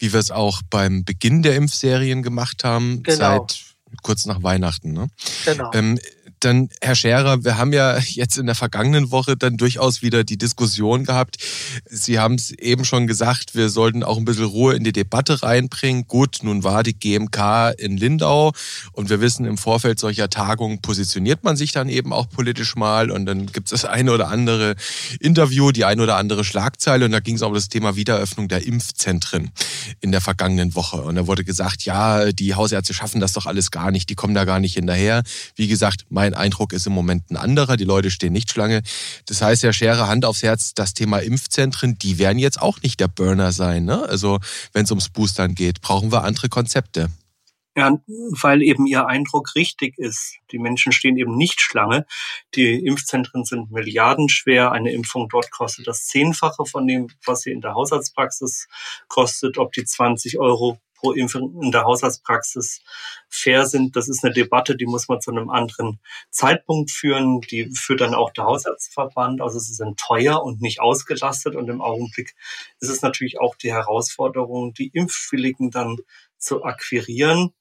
[0.00, 3.46] wie wir es auch beim Beginn der Impfserien gemacht haben, genau.
[3.46, 4.92] seit kurz nach Weihnachten.
[4.92, 5.08] Ne?
[5.44, 5.70] Genau.
[5.74, 5.98] Ähm,
[6.44, 10.36] Dann, Herr Scherer, wir haben ja jetzt in der vergangenen Woche dann durchaus wieder die
[10.36, 11.36] Diskussion gehabt.
[11.88, 15.44] Sie haben es eben schon gesagt, wir sollten auch ein bisschen Ruhe in die Debatte
[15.44, 16.08] reinbringen.
[16.08, 18.52] Gut, nun war die GMK in Lindau
[18.90, 23.12] und wir wissen, im Vorfeld solcher Tagungen positioniert man sich dann eben auch politisch mal
[23.12, 24.74] und dann gibt es das eine oder andere
[25.20, 28.66] Interview, die eine oder andere Schlagzeile und da ging es um das Thema Wiedereröffnung der
[28.66, 29.52] Impfzentren
[30.00, 31.02] in der vergangenen Woche.
[31.02, 34.34] Und da wurde gesagt, ja, die Hausärzte schaffen das doch alles gar nicht, die kommen
[34.34, 35.22] da gar nicht hinterher.
[35.54, 37.76] Wie gesagt, mein Eindruck ist im Moment ein anderer.
[37.76, 38.82] Die Leute stehen nicht Schlange.
[39.26, 43.00] Das heißt, Herr Schere, Hand aufs Herz, das Thema Impfzentren, die werden jetzt auch nicht
[43.00, 43.84] der Burner sein.
[43.84, 44.02] Ne?
[44.08, 44.38] Also
[44.72, 47.10] wenn es ums Boostern geht, brauchen wir andere Konzepte.
[47.74, 47.98] Ja,
[48.42, 50.36] weil eben ihr Eindruck richtig ist.
[50.50, 52.04] Die Menschen stehen eben nicht Schlange.
[52.54, 54.72] Die Impfzentren sind milliardenschwer.
[54.72, 58.68] Eine Impfung dort kostet das Zehnfache von dem, was sie in der Hausarztpraxis
[59.08, 59.56] kostet.
[59.56, 62.82] Ob die 20 Euro pro Impfung in der Haushaltspraxis
[63.28, 63.96] fair sind.
[63.96, 65.98] Das ist eine Debatte, die muss man zu einem anderen
[66.30, 67.40] Zeitpunkt führen.
[67.40, 69.42] Die führt dann auch der Haushaltsverband.
[69.42, 71.56] Also sie sind teuer und nicht ausgelastet.
[71.56, 72.34] Und im Augenblick
[72.80, 75.98] ist es natürlich auch die Herausforderung, die Impfwilligen dann
[76.38, 77.52] zu akquirieren.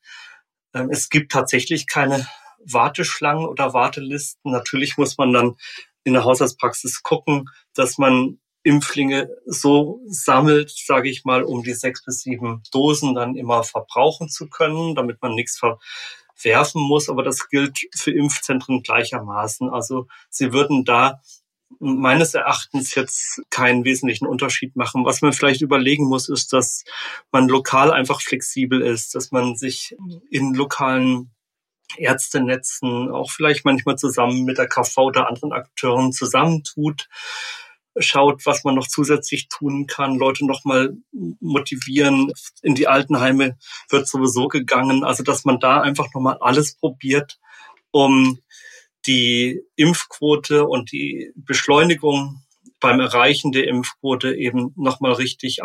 [0.73, 2.27] Ähm, es gibt tatsächlich keine
[2.63, 4.51] Warteschlangen oder Wartelisten.
[4.51, 5.56] Natürlich muss man dann
[6.04, 12.04] in der Haushaltspraxis gucken, dass man Impflinge so sammelt, sage ich mal, um die sechs
[12.04, 17.10] bis sieben Dosen dann immer verbrauchen zu können, damit man nichts verwerfen muss.
[17.10, 19.69] Aber das gilt für Impfzentren gleichermaßen.
[19.69, 21.21] Also sie würden da
[21.80, 25.06] meines Erachtens jetzt keinen wesentlichen Unterschied machen.
[25.06, 26.84] Was man vielleicht überlegen muss, ist, dass
[27.32, 29.95] man lokal einfach flexibel ist, dass man sich
[30.30, 31.32] in lokalen
[31.97, 37.10] Ärztenetzen auch vielleicht manchmal zusammen mit der KV oder anderen Akteuren zusammentut,
[37.97, 40.95] schaut, was man noch zusätzlich tun kann, Leute noch mal
[41.39, 42.32] motivieren.
[42.62, 43.58] In die Altenheime
[43.89, 47.39] wird sowieso gegangen, also dass man da einfach noch mal alles probiert,
[47.91, 48.39] um
[49.06, 52.43] die Impfquote und die Beschleunigung
[52.80, 55.63] beim Erreichen der Impfquote eben nochmal richtig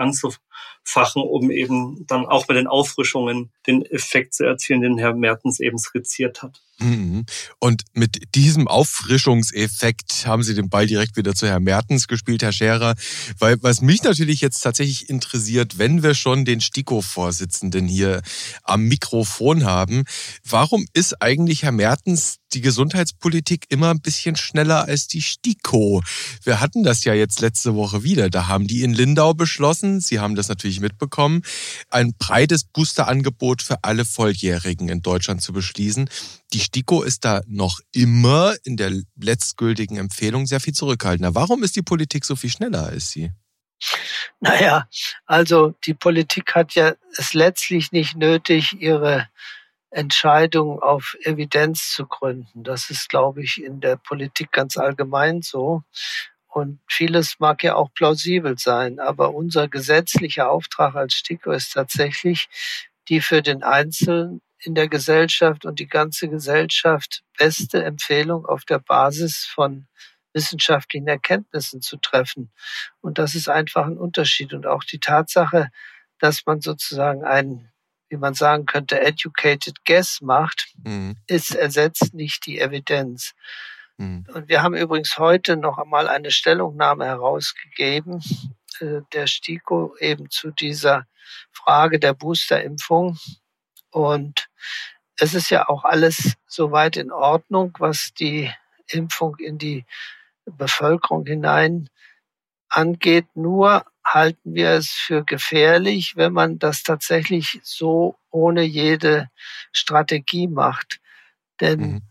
[0.86, 5.60] anzufachen, um eben dann auch bei den Auffrischungen den Effekt zu erzielen, den Herr Mertens
[5.60, 6.62] eben skizziert hat.
[6.78, 7.24] Mhm.
[7.58, 12.52] Und mit diesem Auffrischungseffekt haben Sie den Ball direkt wieder zu Herrn Mertens gespielt, Herr
[12.52, 12.94] Scherer.
[13.38, 18.20] Weil was mich natürlich jetzt tatsächlich interessiert, wenn wir schon den STIKO-Vorsitzenden hier
[18.62, 20.04] am Mikrofon haben,
[20.44, 26.02] warum ist eigentlich Herr Mertens die Gesundheitspolitik immer ein bisschen schneller als die STIKO?
[26.42, 28.28] Wir hatten das ja jetzt letzte Woche wieder.
[28.28, 31.42] Da haben die in Lindau beschlossen, Sie haben das natürlich mitbekommen,
[31.90, 36.08] ein breites Boosterangebot für alle Volljährigen in Deutschland zu beschließen.
[36.52, 41.34] Die STIKO ist da noch immer in der letztgültigen Empfehlung sehr viel zurückhaltender.
[41.34, 43.32] Warum ist die Politik so viel schneller als sie?
[44.40, 44.88] Naja,
[45.26, 49.28] also die Politik hat ja es letztlich nicht nötig, ihre
[49.90, 52.64] Entscheidung auf Evidenz zu gründen.
[52.64, 55.82] Das ist, glaube ich, in der Politik ganz allgemein so.
[56.56, 62.48] Und vieles mag ja auch plausibel sein, aber unser gesetzlicher Auftrag als STIKO ist tatsächlich,
[63.10, 68.78] die für den Einzelnen in der Gesellschaft und die ganze Gesellschaft beste Empfehlung auf der
[68.78, 69.86] Basis von
[70.32, 72.50] wissenschaftlichen Erkenntnissen zu treffen.
[73.02, 74.54] Und das ist einfach ein Unterschied.
[74.54, 75.68] Und auch die Tatsache,
[76.20, 77.70] dass man sozusagen einen,
[78.08, 81.18] wie man sagen könnte, educated guess macht, mhm.
[81.26, 83.34] ist ersetzt nicht die Evidenz.
[83.98, 84.26] Mhm.
[84.32, 88.22] Und wir haben übrigens heute noch einmal eine Stellungnahme herausgegeben,
[88.80, 91.06] äh, der STIKO eben zu dieser
[91.52, 93.18] Frage der Boosterimpfung.
[93.90, 94.48] Und
[95.18, 98.52] es ist ja auch alles soweit in Ordnung, was die
[98.88, 99.84] Impfung in die
[100.44, 101.88] Bevölkerung hinein
[102.68, 103.26] angeht.
[103.34, 109.30] Nur halten wir es für gefährlich, wenn man das tatsächlich so ohne jede
[109.72, 111.00] Strategie macht.
[111.60, 112.02] Denn, mhm.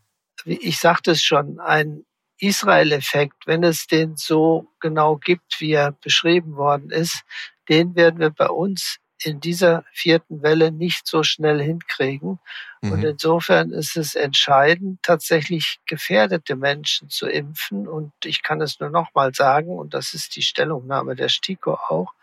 [0.46, 2.06] Wie ich sagte es schon, ein
[2.40, 7.24] Israel-Effekt, wenn es den so genau gibt, wie er beschrieben worden ist,
[7.70, 12.40] den werden wir bei uns in dieser vierten Welle nicht so schnell hinkriegen.
[12.82, 12.92] Mhm.
[12.92, 17.88] Und insofern ist es entscheidend, tatsächlich gefährdete Menschen zu impfen.
[17.88, 22.14] Und ich kann es nur nochmal sagen, und das ist die Stellungnahme der STIKO auch,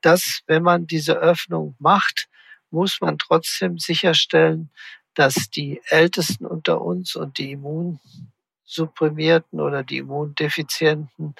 [0.00, 2.28] dass wenn man diese Öffnung macht,
[2.70, 4.70] muss man trotzdem sicherstellen,
[5.18, 11.34] dass die Ältesten unter uns und die Immunsupprimierten oder die Immundefizienten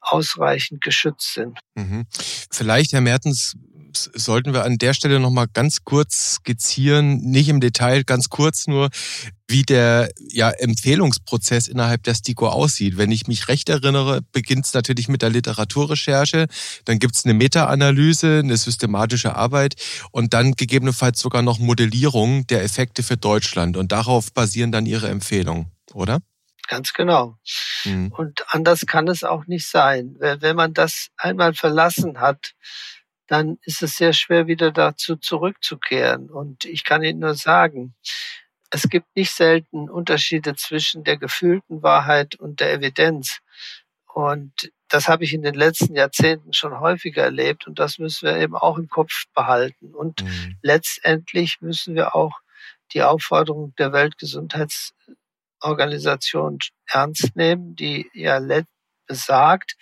[0.00, 1.58] ausreichend geschützt sind.
[1.74, 2.04] Mhm.
[2.50, 3.56] Vielleicht, Herr Mertens,
[3.94, 8.66] sollten wir an der Stelle noch mal ganz kurz skizzieren, nicht im Detail, ganz kurz
[8.66, 8.90] nur,
[9.48, 12.96] wie der ja, Empfehlungsprozess innerhalb der STIKO aussieht.
[12.96, 16.46] Wenn ich mich recht erinnere, beginnt es natürlich mit der Literaturrecherche,
[16.84, 19.74] dann gibt es eine Meta-Analyse, eine systematische Arbeit
[20.10, 23.76] und dann gegebenenfalls sogar noch Modellierung der Effekte für Deutschland.
[23.76, 26.20] Und darauf basieren dann Ihre Empfehlungen, oder?
[26.68, 27.36] Ganz genau.
[27.84, 28.12] Mhm.
[28.16, 30.16] Und anders kann es auch nicht sein.
[30.18, 32.54] Wenn man das einmal verlassen hat,
[33.32, 36.28] dann ist es sehr schwer, wieder dazu zurückzukehren.
[36.28, 37.94] Und ich kann Ihnen nur sagen,
[38.68, 43.40] es gibt nicht selten Unterschiede zwischen der gefühlten Wahrheit und der Evidenz.
[44.12, 48.36] Und das habe ich in den letzten Jahrzehnten schon häufiger erlebt und das müssen wir
[48.36, 49.94] eben auch im Kopf behalten.
[49.94, 50.58] Und mhm.
[50.60, 52.38] letztendlich müssen wir auch
[52.92, 58.38] die Aufforderung der Weltgesundheitsorganisation ernst nehmen, die ja
[59.06, 59.78] besagt,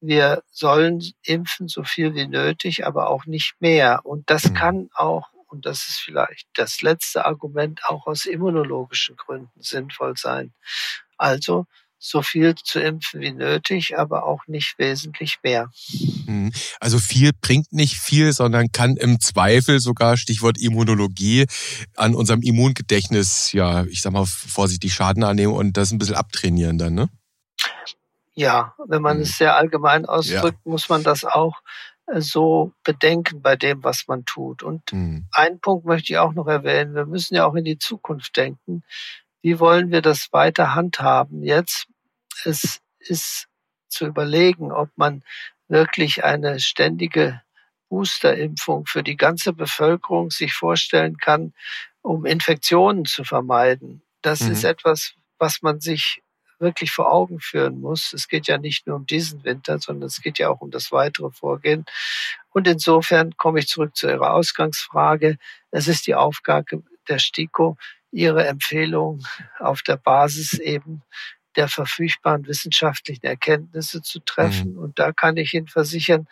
[0.00, 4.00] wir sollen impfen so viel wie nötig, aber auch nicht mehr.
[4.04, 4.54] Und das mhm.
[4.54, 10.52] kann auch, und das ist vielleicht das letzte Argument, auch aus immunologischen Gründen sinnvoll sein.
[11.16, 11.66] Also
[11.98, 15.70] so viel zu impfen wie nötig, aber auch nicht wesentlich mehr.
[16.26, 16.52] Mhm.
[16.78, 21.46] Also viel bringt nicht viel, sondern kann im Zweifel sogar, Stichwort Immunologie,
[21.96, 26.78] an unserem Immungedächtnis, ja, ich sag mal vorsichtig Schaden annehmen und das ein bisschen abtrainieren
[26.78, 27.08] dann, ne?
[28.38, 29.24] Ja, wenn man mhm.
[29.24, 30.70] es sehr allgemein ausdrückt, ja.
[30.70, 31.56] muss man das auch
[32.06, 34.62] äh, so bedenken bei dem, was man tut.
[34.62, 35.26] Und mhm.
[35.32, 36.94] einen Punkt möchte ich auch noch erwähnen.
[36.94, 38.84] Wir müssen ja auch in die Zukunft denken.
[39.42, 41.42] Wie wollen wir das weiter handhaben?
[41.42, 41.88] Jetzt
[42.44, 43.48] es ist
[43.88, 45.24] zu überlegen, ob man
[45.66, 47.42] wirklich eine ständige
[47.88, 51.54] Boosterimpfung für die ganze Bevölkerung sich vorstellen kann,
[52.02, 54.02] um Infektionen zu vermeiden.
[54.22, 54.52] Das mhm.
[54.52, 56.22] ist etwas, was man sich
[56.58, 58.12] wirklich vor Augen führen muss.
[58.12, 60.92] Es geht ja nicht nur um diesen Winter, sondern es geht ja auch um das
[60.92, 61.84] weitere Vorgehen.
[62.50, 65.38] Und insofern komme ich zurück zu Ihrer Ausgangsfrage.
[65.70, 67.76] Es ist die Aufgabe der STIKO,
[68.10, 69.24] ihre Empfehlung
[69.58, 71.02] auf der Basis eben
[71.56, 74.74] der verfügbaren wissenschaftlichen Erkenntnisse zu treffen.
[74.74, 74.78] Mhm.
[74.78, 76.26] Und da kann ich Ihnen versichern,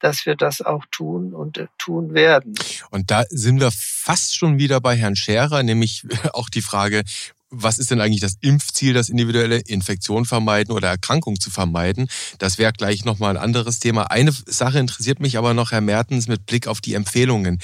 [0.00, 2.54] dass wir das auch tun und tun werden.
[2.90, 7.02] Und da sind wir fast schon wieder bei Herrn Scherer, nämlich auch die Frage,
[7.50, 12.08] was ist denn eigentlich das Impfziel, das individuelle Infektion vermeiden oder Erkrankung zu vermeiden?
[12.38, 14.10] Das wäre gleich nochmal ein anderes Thema.
[14.10, 17.60] Eine Sache interessiert mich aber noch, Herr Mertens, mit Blick auf die Empfehlungen.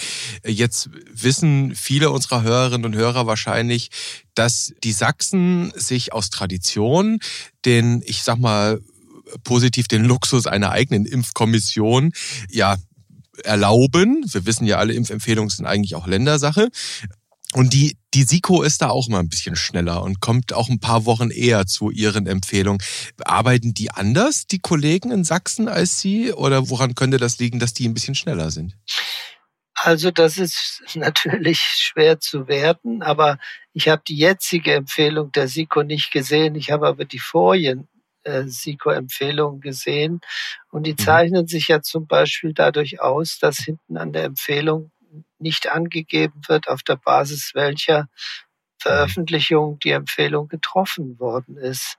[0.46, 3.90] Jetzt wissen viele unserer Hörerinnen und Hörer wahrscheinlich,
[4.34, 7.18] dass die Sachsen sich aus Tradition
[7.64, 8.80] den, ich sag mal,
[9.44, 12.12] positiv den Luxus einer eigenen Impfkommission
[12.50, 12.76] ja
[13.44, 14.24] erlauben.
[14.30, 16.68] Wir wissen ja, alle Impfempfehlungen sind eigentlich auch Ländersache.
[17.52, 20.80] Und die, die SIKO ist da auch mal ein bisschen schneller und kommt auch ein
[20.80, 22.82] paar Wochen eher zu ihren Empfehlungen.
[23.24, 26.32] Arbeiten die anders, die Kollegen in Sachsen, als Sie?
[26.32, 28.76] Oder woran könnte das liegen, dass die ein bisschen schneller sind?
[29.74, 33.38] Also das ist natürlich schwer zu werten, aber
[33.72, 36.54] ich habe die jetzige Empfehlung der SIKO nicht gesehen.
[36.54, 37.88] Ich habe aber die vorigen
[38.24, 40.20] äh, SIKO-Empfehlungen gesehen
[40.70, 40.98] und die mhm.
[40.98, 44.90] zeichnen sich ja zum Beispiel dadurch aus, dass hinten an der Empfehlung
[45.42, 48.08] nicht angegeben wird, auf der Basis welcher
[48.82, 51.96] Veröffentlichung die Empfehlung getroffen worden ist,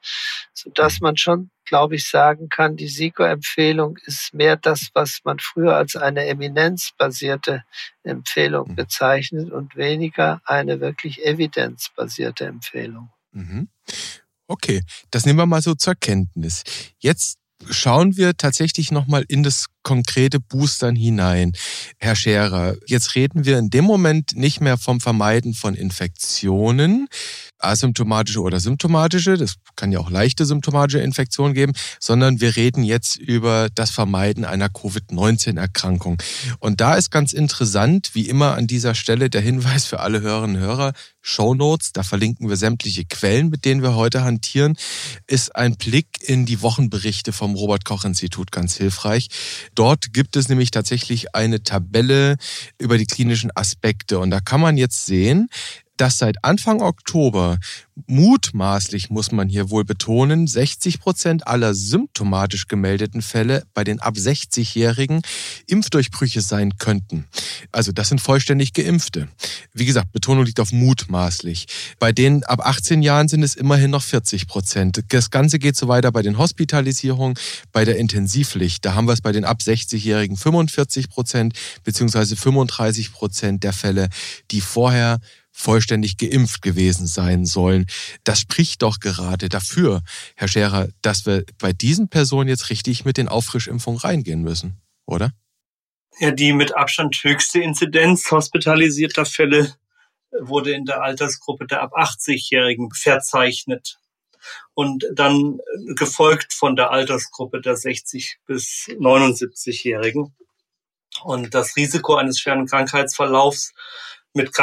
[0.53, 5.39] so dass man schon, glaube ich, sagen kann, die SIKO-Empfehlung ist mehr das, was man
[5.39, 7.63] früher als eine eminenzbasierte
[8.03, 8.75] Empfehlung mhm.
[8.75, 13.09] bezeichnet und weniger eine wirklich evidenzbasierte Empfehlung.
[13.31, 13.69] Mhm.
[14.47, 16.63] Okay, das nehmen wir mal so zur Kenntnis.
[16.99, 21.51] Jetzt schauen wir tatsächlich nochmal in das konkrete Boostern hinein.
[21.97, 27.07] Herr Scherer, jetzt reden wir in dem Moment nicht mehr vom Vermeiden von Infektionen,
[27.59, 33.17] asymptomatische oder symptomatische, das kann ja auch leichte symptomatische Infektionen geben, sondern wir reden jetzt
[33.17, 36.21] über das Vermeiden einer Covid-19-Erkrankung.
[36.59, 40.57] Und da ist ganz interessant, wie immer an dieser Stelle der Hinweis für alle Hörerinnen
[40.57, 40.93] und Hörer,
[41.25, 44.75] Show Notes, da verlinken wir sämtliche Quellen, mit denen wir heute hantieren,
[45.25, 49.29] ist ein Blick in die Wochenberichte vom Robert Koch Institut ganz hilfreich.
[49.75, 52.37] Dort gibt es nämlich tatsächlich eine Tabelle
[52.77, 54.19] über die klinischen Aspekte.
[54.19, 55.49] Und da kann man jetzt sehen,
[55.97, 57.57] dass seit Anfang Oktober
[58.07, 64.15] mutmaßlich, muss man hier wohl betonen, 60 Prozent aller symptomatisch gemeldeten Fälle bei den ab
[64.15, 65.21] 60-Jährigen
[65.67, 67.27] Impfdurchbrüche sein könnten.
[67.71, 69.27] Also das sind vollständig Geimpfte.
[69.73, 71.67] Wie gesagt, Betonung liegt auf mutmaßlich.
[71.99, 75.03] Bei den ab 18 Jahren sind es immerhin noch 40 Prozent.
[75.09, 77.37] Das Ganze geht so weiter bei den Hospitalisierungen,
[77.71, 78.83] bei der Intensivpflicht.
[78.85, 81.53] Da haben wir es bei den ab 60-Jährigen 45 Prozent
[81.83, 84.09] beziehungsweise 35 Prozent der Fälle,
[84.51, 85.19] die vorher
[85.53, 87.85] vollständig geimpft gewesen sein sollen.
[88.23, 90.01] Das spricht doch gerade dafür,
[90.35, 95.31] Herr Scherer, dass wir bei diesen Personen jetzt richtig mit den Auffrischimpfungen reingehen müssen, oder?
[96.19, 99.75] Ja, die mit Abstand höchste Inzidenz hospitalisierter Fälle
[100.41, 103.99] wurde in der Altersgruppe der ab 80-Jährigen verzeichnet
[104.73, 105.59] und dann
[105.95, 110.35] gefolgt von der Altersgruppe der 60 bis 79-Jährigen.
[111.23, 113.73] Und das Risiko eines schweren Krankheitsverlaufs
[114.33, 114.53] mit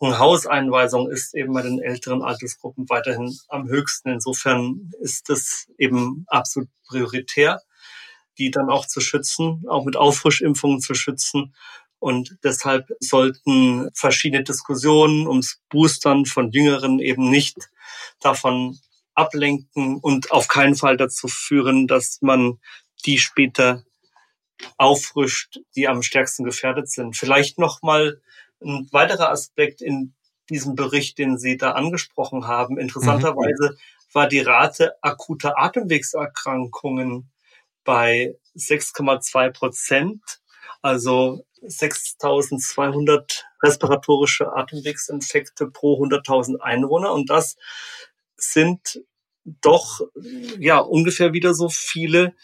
[0.00, 4.08] Krankenhauseinweisung ist eben bei den älteren Altersgruppen weiterhin am höchsten.
[4.08, 7.60] Insofern ist es eben absolut prioritär,
[8.38, 11.54] die dann auch zu schützen, auch mit Auffrischimpfungen zu schützen.
[11.98, 17.68] Und deshalb sollten verschiedene Diskussionen ums Boostern von Jüngeren eben nicht
[18.20, 18.78] davon
[19.14, 22.58] ablenken und auf keinen Fall dazu führen, dass man
[23.04, 23.84] die später
[24.78, 27.18] auffrischt, die am stärksten gefährdet sind.
[27.18, 28.22] Vielleicht noch mal
[28.62, 30.14] ein weiterer Aspekt in
[30.48, 32.78] diesem Bericht, den Sie da angesprochen haben.
[32.78, 33.76] Interessanterweise mhm.
[34.12, 37.30] war die Rate akuter Atemwegserkrankungen
[37.84, 40.22] bei 6,2 Prozent,
[40.82, 47.12] also 6200 respiratorische Atemwegsinfekte pro 100.000 Einwohner.
[47.12, 47.56] Und das
[48.36, 49.02] sind
[49.44, 50.00] doch
[50.58, 52.34] ja ungefähr wieder so viele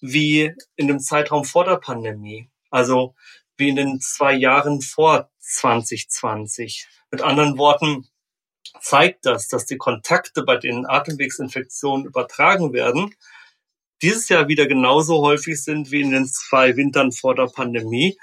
[0.00, 2.50] wie in dem Zeitraum vor der Pandemie.
[2.70, 3.14] Also
[3.56, 6.86] wie in den zwei Jahren vor 2020.
[7.10, 8.08] Mit anderen Worten
[8.80, 13.14] zeigt das, dass die Kontakte, bei denen Atemwegsinfektionen übertragen werden,
[14.02, 18.18] dieses Jahr wieder genauso häufig sind wie in den zwei Wintern vor der Pandemie.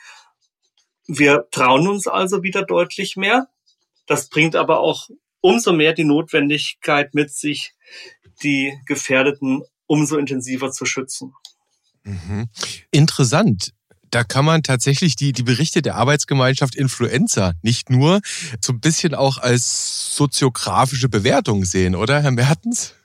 [1.07, 3.47] Wir trauen uns also wieder deutlich mehr.
[4.05, 7.73] Das bringt aber auch umso mehr die Notwendigkeit mit sich,
[8.43, 11.33] die Gefährdeten umso intensiver zu schützen.
[12.03, 12.49] Mhm.
[12.91, 13.73] Interessant
[14.11, 18.21] da kann man tatsächlich die, die Berichte der Arbeitsgemeinschaft Influenza nicht nur
[18.59, 22.95] so ein bisschen auch als soziografische Bewertung sehen, oder, Herr Mertens?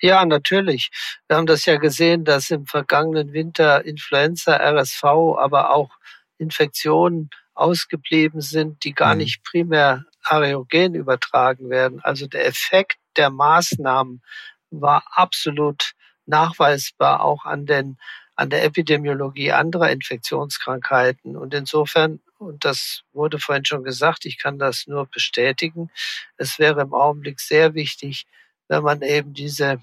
[0.00, 0.90] Ja, natürlich.
[1.26, 5.90] Wir haben das ja gesehen, dass im vergangenen Winter Influenza, RSV, aber auch
[6.38, 9.22] Infektionen ausgeblieben sind, die gar mhm.
[9.22, 12.00] nicht primär aerogen übertragen werden.
[12.02, 14.22] Also der Effekt der Maßnahmen
[14.70, 15.92] war absolut
[16.26, 17.98] nachweisbar auch an den
[18.38, 21.36] an der Epidemiologie anderer Infektionskrankheiten.
[21.36, 25.90] Und insofern, und das wurde vorhin schon gesagt, ich kann das nur bestätigen,
[26.36, 28.28] es wäre im Augenblick sehr wichtig,
[28.68, 29.82] wenn man eben diese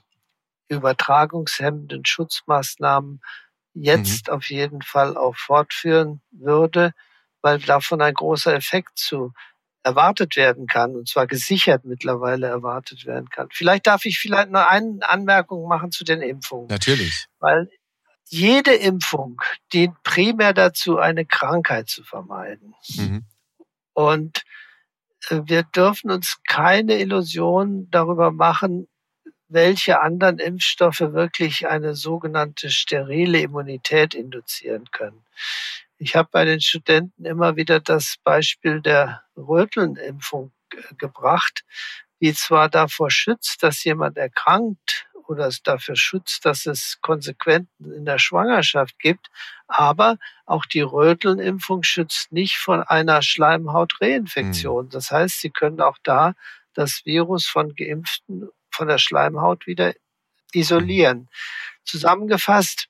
[0.70, 3.22] übertragungshemmenden Schutzmaßnahmen
[3.74, 4.34] jetzt mhm.
[4.36, 6.94] auf jeden Fall auch fortführen würde,
[7.42, 9.34] weil davon ein großer Effekt zu
[9.84, 13.50] erwartet werden kann, und zwar gesichert mittlerweile erwartet werden kann.
[13.52, 16.68] Vielleicht darf ich vielleicht noch eine Anmerkung machen zu den Impfungen.
[16.68, 17.26] Natürlich.
[17.40, 17.70] Weil
[18.28, 19.42] jede Impfung
[19.74, 22.74] dient primär dazu, eine Krankheit zu vermeiden.
[22.96, 23.26] Mhm.
[23.94, 24.44] Und
[25.30, 28.88] äh, wir dürfen uns keine Illusion darüber machen,
[29.48, 35.24] welche anderen Impfstoffe wirklich eine sogenannte sterile Immunität induzieren können.
[35.98, 40.52] Ich habe bei den Studenten immer wieder das Beispiel der Rötelnimpfung
[40.98, 41.64] gebracht,
[42.20, 48.06] die zwar davor schützt, dass jemand erkrankt oder es dafür schützt, dass es Konsequenzen in
[48.06, 49.28] der Schwangerschaft gibt,
[49.68, 54.86] aber auch die Rötelnimpfung schützt nicht von einer Schleimhautreinfektion.
[54.86, 54.90] Mhm.
[54.90, 56.34] Das heißt, sie können auch da
[56.74, 59.94] das Virus von Geimpften von der Schleimhaut wieder
[60.54, 61.30] isolieren.
[61.84, 62.90] Zusammengefasst,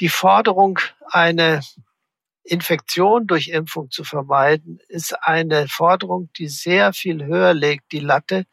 [0.00, 0.78] die Forderung,
[1.10, 1.60] eine
[2.44, 8.46] Infektion durch Impfung zu vermeiden, ist eine Forderung, die sehr viel höher legt, die Latte,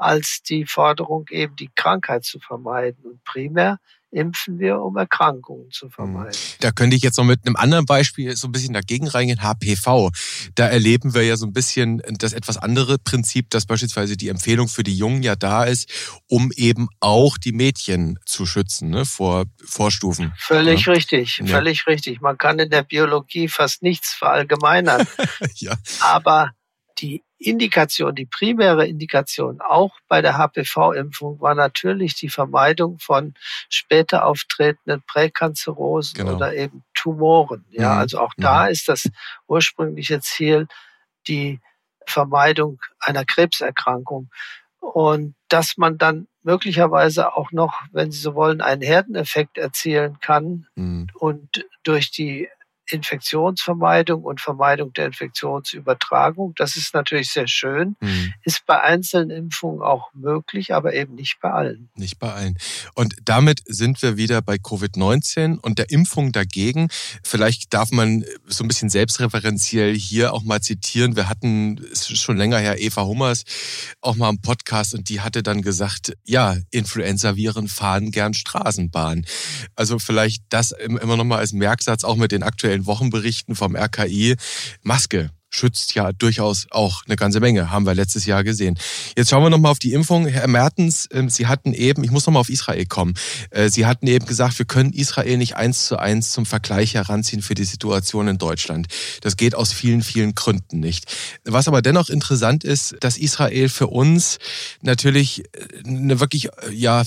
[0.00, 3.04] als die Forderung, eben die Krankheit zu vermeiden.
[3.04, 3.78] Und primär
[4.12, 5.90] impfen wir, um Erkrankungen zu mhm.
[5.90, 6.36] vermeiden.
[6.60, 10.10] Da könnte ich jetzt noch mit einem anderen Beispiel so ein bisschen dagegen reingehen, HPV.
[10.54, 14.68] Da erleben wir ja so ein bisschen das etwas andere Prinzip, dass beispielsweise die Empfehlung
[14.68, 15.88] für die Jungen ja da ist,
[16.28, 20.32] um eben auch die Mädchen zu schützen ne, vor Vorstufen.
[20.36, 20.92] Völlig ja.
[20.92, 21.46] richtig, ja.
[21.46, 22.20] völlig richtig.
[22.20, 25.06] Man kann in der Biologie fast nichts verallgemeinern.
[25.54, 25.74] ja.
[26.00, 26.50] Aber
[26.98, 33.34] die Indikation, die primäre Indikation auch bei der HPV-Impfung war natürlich die Vermeidung von
[33.70, 36.36] später auftretenden Präkanzerosen genau.
[36.36, 37.64] oder eben Tumoren.
[37.70, 37.98] Ja, mhm.
[38.00, 38.42] also auch mhm.
[38.42, 39.08] da ist das
[39.48, 40.68] ursprüngliche Ziel
[41.28, 41.60] die
[42.06, 44.28] Vermeidung einer Krebserkrankung.
[44.80, 50.66] Und dass man dann möglicherweise auch noch, wenn Sie so wollen, einen Herdeneffekt erzielen kann
[50.74, 51.08] mhm.
[51.14, 52.48] und durch die
[52.92, 56.54] Infektionsvermeidung und Vermeidung der Infektionsübertragung.
[56.56, 57.96] Das ist natürlich sehr schön.
[58.00, 58.32] Mhm.
[58.44, 61.90] Ist bei einzelnen Impfungen auch möglich, aber eben nicht bei allen.
[61.94, 62.56] Nicht bei allen.
[62.94, 66.88] Und damit sind wir wieder bei Covid-19 und der Impfung dagegen.
[67.22, 71.16] Vielleicht darf man so ein bisschen selbstreferenziell hier auch mal zitieren.
[71.16, 73.44] Wir hatten, schon länger her, Eva Hummers
[74.00, 79.26] auch mal im Podcast und die hatte dann gesagt, ja, Influenza-Viren fahren gern Straßenbahn.
[79.74, 83.76] Also vielleicht das immer noch mal als Merksatz auch mit den aktuellen aktuellen Wochenberichten vom
[83.76, 84.36] RKI,
[84.82, 85.30] Maske.
[85.50, 88.78] Schützt ja durchaus auch eine ganze Menge, haben wir letztes Jahr gesehen.
[89.16, 90.26] Jetzt schauen wir nochmal auf die Impfung.
[90.26, 93.14] Herr Mertens, ähm, Sie hatten eben, ich muss nochmal auf Israel kommen,
[93.50, 97.42] äh, Sie hatten eben gesagt, wir können Israel nicht eins zu eins zum Vergleich heranziehen
[97.42, 98.86] für die Situation in Deutschland.
[99.20, 101.12] Das geht aus vielen, vielen Gründen nicht.
[101.44, 104.38] Was aber dennoch interessant ist, dass Israel für uns
[104.82, 107.02] natürlich äh, eine wirklich, äh, ja,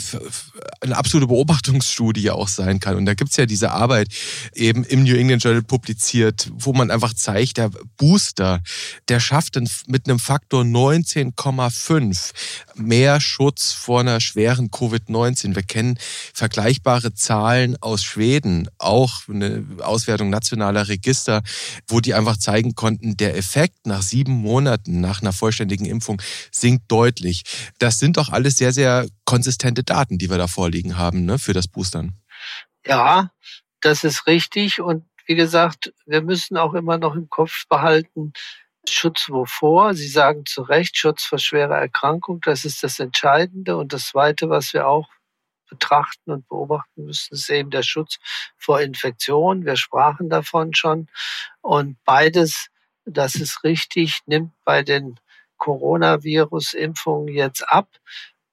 [0.82, 2.98] eine absolute Beobachtungsstudie auch sein kann.
[2.98, 4.10] Und da gibt's ja diese Arbeit
[4.54, 8.62] eben im New England Journal publiziert, wo man einfach zeigt, der Boost Booster,
[9.10, 12.32] der schafft mit einem Faktor 19,5
[12.76, 15.56] mehr Schutz vor einer schweren Covid-19.
[15.56, 16.00] Wir kennen
[16.34, 21.44] vergleichbare Zahlen aus Schweden, auch eine Auswertung nationaler Register,
[21.88, 26.22] wo die einfach zeigen konnten, der Effekt nach sieben Monaten nach einer vollständigen Impfung
[26.52, 27.44] sinkt deutlich.
[27.78, 31.54] Das sind doch alles sehr, sehr konsistente Daten, die wir da vorliegen haben ne, für
[31.54, 32.14] das Boostern.
[32.86, 33.32] Ja,
[33.82, 34.82] das ist richtig.
[34.82, 38.34] Und wie gesagt, wir müssen auch immer noch im Kopf behalten,
[38.88, 39.94] Schutz wovor?
[39.94, 43.78] Sie sagen zu Recht, Schutz vor schwerer Erkrankung, das ist das Entscheidende.
[43.78, 45.10] Und das Zweite, was wir auch
[45.70, 48.18] betrachten und beobachten müssen, ist eben der Schutz
[48.58, 49.66] vor Infektion.
[49.66, 51.08] Wir sprachen davon schon.
[51.62, 52.68] Und beides,
[53.06, 55.20] das ist richtig, nimmt bei den
[55.58, 57.88] Coronavirus-Impfungen jetzt ab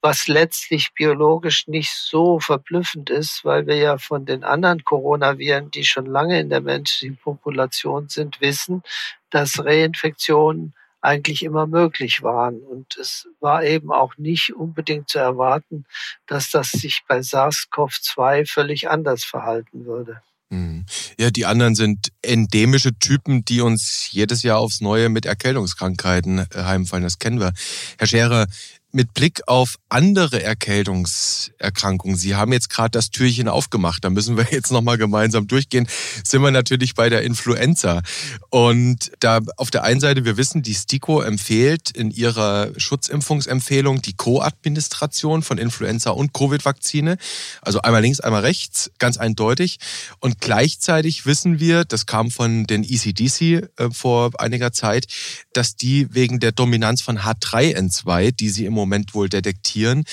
[0.03, 5.85] was letztlich biologisch nicht so verblüffend ist, weil wir ja von den anderen Coronaviren, die
[5.85, 8.83] schon lange in der menschlichen Population sind, wissen,
[9.31, 12.61] dass Reinfektionen eigentlich immer möglich waren.
[12.61, 15.85] Und es war eben auch nicht unbedingt zu erwarten,
[16.27, 20.23] dass das sich bei SARS-CoV-2 völlig anders verhalten würde.
[20.53, 20.85] Hm.
[21.19, 26.47] Ja, die anderen sind endemische Typen, die uns jedes Jahr aufs Neue mit Erkältungskrankheiten äh,
[26.55, 27.05] heimfallen.
[27.05, 27.53] Das kennen wir.
[27.99, 28.47] Herr Scherer,
[28.93, 34.47] mit Blick auf andere Erkältungserkrankungen, Sie haben jetzt gerade das Türchen aufgemacht, da müssen wir
[34.51, 35.89] jetzt nochmal gemeinsam durchgehen,
[36.25, 38.03] sind wir natürlich bei der Influenza.
[38.51, 44.15] Und da auf der einen Seite, wir wissen, die STIKO empfiehlt in ihrer Schutzimpfungsempfehlung die
[44.15, 47.17] Co-Administration von Influenza und Covid-Vakzine.
[47.63, 49.79] Also einmal links, einmal rechts, ganz eindeutig.
[50.19, 55.07] Und gleichzeitig wissen wir, das kam von den ECDC äh, vor einiger Zeit,
[55.53, 60.05] dass die wegen der Dominanz von H3N2, die sie im Moment wohl detektieren,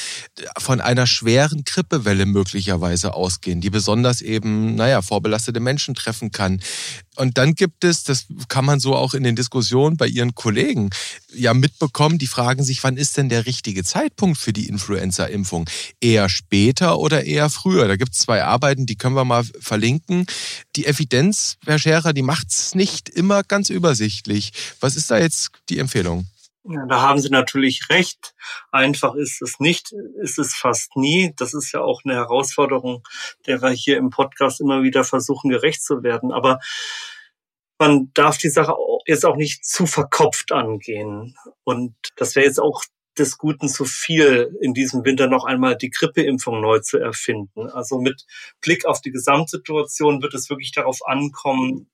[0.57, 6.61] von einer schweren Grippewelle möglicherweise ausgehen, die besonders eben, naja, vorbelastete Menschen treffen kann.
[7.15, 10.91] Und dann gibt es, das kann man so auch in den Diskussionen bei Ihren Kollegen
[11.33, 15.67] ja mitbekommen, die fragen sich, wann ist denn der richtige Zeitpunkt für die Influenza-Impfung?
[15.99, 17.87] Eher später oder eher früher?
[17.87, 20.25] Da gibt es zwei Arbeiten, die können wir mal verlinken.
[20.75, 24.51] Die Evidenz, Herr Scherer, die macht es nicht immer ganz übersichtlich.
[24.79, 26.27] Was ist da jetzt die Empfehlung?
[26.69, 28.35] Ja, da haben Sie natürlich recht.
[28.71, 31.33] Einfach ist es nicht, ist es fast nie.
[31.37, 33.07] Das ist ja auch eine Herausforderung,
[33.45, 36.31] der wir hier im Podcast immer wieder versuchen, gerecht zu werden.
[36.33, 36.59] Aber
[37.79, 41.35] man darf die Sache jetzt auch nicht zu verkopft angehen.
[41.63, 42.83] Und das wäre jetzt auch
[43.17, 47.69] des Guten zu viel, in diesem Winter noch einmal die Grippeimpfung neu zu erfinden.
[47.69, 48.25] Also mit
[48.61, 51.89] Blick auf die Gesamtsituation wird es wirklich darauf ankommen,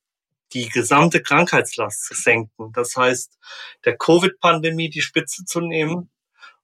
[0.52, 2.72] die gesamte Krankheitslast zu senken.
[2.74, 3.38] Das heißt,
[3.86, 6.10] der Covid-Pandemie die Spitze zu nehmen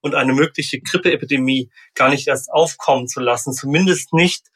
[0.00, 4.46] und eine mögliche Grippeepidemie gar nicht erst aufkommen zu lassen, zumindest nicht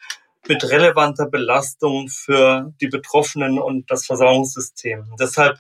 [0.46, 5.14] mit relevanter Belastung für die Betroffenen und das Versorgungssystem.
[5.18, 5.58] Deshalb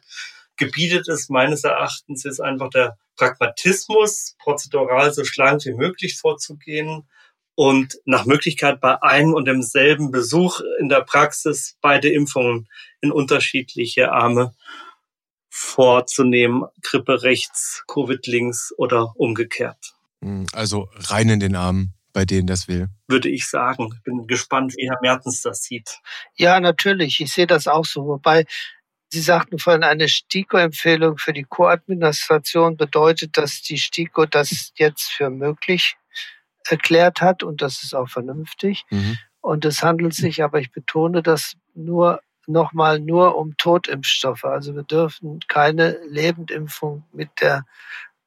[0.56, 7.08] gebietet es meines Erachtens jetzt einfach der Pragmatismus, prozedural so schlank wie möglich vorzugehen,
[7.54, 12.68] und nach Möglichkeit bei einem und demselben Besuch in der Praxis beide Impfungen
[13.00, 14.54] in unterschiedliche Arme
[15.50, 19.94] vorzunehmen, Grippe rechts, Covid links oder umgekehrt.
[20.20, 22.88] Hm, also rein in den Arm bei denen das will.
[23.08, 24.00] Würde ich sagen.
[24.04, 25.98] Bin gespannt, wie Herr Mertens das sieht.
[26.36, 27.20] Ja, natürlich.
[27.20, 28.06] Ich sehe das auch so.
[28.06, 28.46] Wobei
[29.10, 35.30] Sie sagten vorhin, eine STIKO-Empfehlung für die Koadministration bedeutet, dass die STIKO das jetzt für
[35.30, 35.96] möglich
[36.68, 38.84] erklärt hat und das ist auch vernünftig.
[38.90, 39.18] Mhm.
[39.40, 44.44] Und es handelt sich, aber ich betone das nur nochmal nur um Totimpfstoffe.
[44.44, 47.64] Also wir dürfen keine Lebendimpfung mit der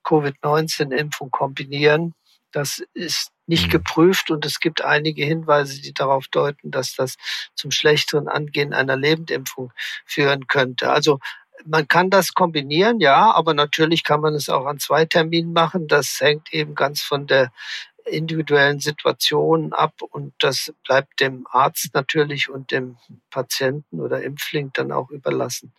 [0.04, 2.14] Covid-19-Impfung kombinieren.
[2.52, 3.72] Das ist nicht mhm.
[3.72, 7.16] geprüft und es gibt einige Hinweise, die darauf deuten, dass das
[7.56, 9.72] zum schlechteren Angehen einer Lebendimpfung
[10.06, 10.92] führen könnte.
[10.92, 11.20] Also
[11.66, 15.88] man kann das kombinieren, ja, aber natürlich kann man es auch an zwei Terminen machen.
[15.88, 17.52] Das hängt eben ganz von der
[18.10, 22.98] individuellen Situationen ab und das bleibt dem Arzt natürlich und dem
[23.30, 25.74] Patienten oder Impfling dann auch überlassen.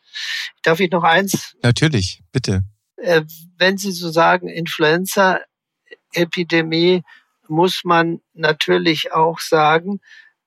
[0.63, 1.57] Darf ich noch eins?
[1.63, 2.65] Natürlich, bitte.
[2.97, 3.23] Äh,
[3.57, 7.05] wenn Sie so sagen, Influenza-Epidemie,
[7.49, 10.01] muss man natürlich auch sagen,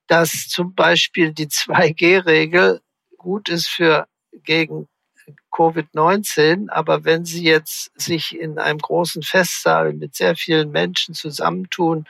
[0.07, 2.81] dass zum Beispiel die 2G-Regel
[3.17, 4.07] gut ist für
[4.43, 4.87] gegen
[5.51, 12.05] Covid-19, aber wenn Sie jetzt sich in einem großen Festsaal mit sehr vielen Menschen zusammentun,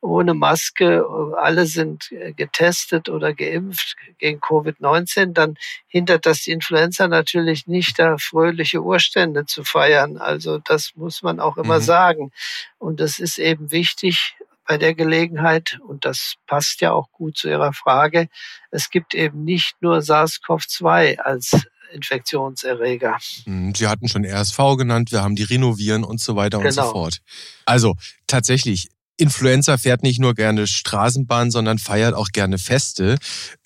[0.00, 1.04] ohne Maske,
[1.36, 5.56] alle sind getestet oder geimpft gegen Covid-19, dann
[5.86, 10.16] hindert das die Influenza natürlich nicht, da fröhliche Urstände zu feiern.
[10.16, 11.84] Also das muss man auch immer mhm.
[11.84, 12.32] sagen.
[12.78, 14.36] Und es ist eben wichtig,
[14.68, 18.28] bei der Gelegenheit, und das passt ja auch gut zu Ihrer Frage,
[18.70, 23.18] es gibt eben nicht nur SARS-CoV-2 als Infektionserreger.
[23.44, 26.68] Hm, Sie hatten schon RSV genannt, wir haben die Renovieren und so weiter genau.
[26.68, 26.92] und so genau.
[26.92, 27.18] fort.
[27.64, 28.88] Also tatsächlich,
[29.20, 33.18] Influenza fährt nicht nur gerne Straßenbahn, sondern feiert auch gerne Feste.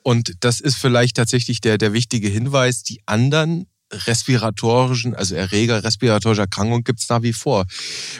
[0.02, 2.82] Und das ist vielleicht tatsächlich der, der wichtige Hinweis.
[2.82, 7.66] Die anderen respiratorischen, also Erreger respiratorischer Erkrankung gibt es nach wie vor.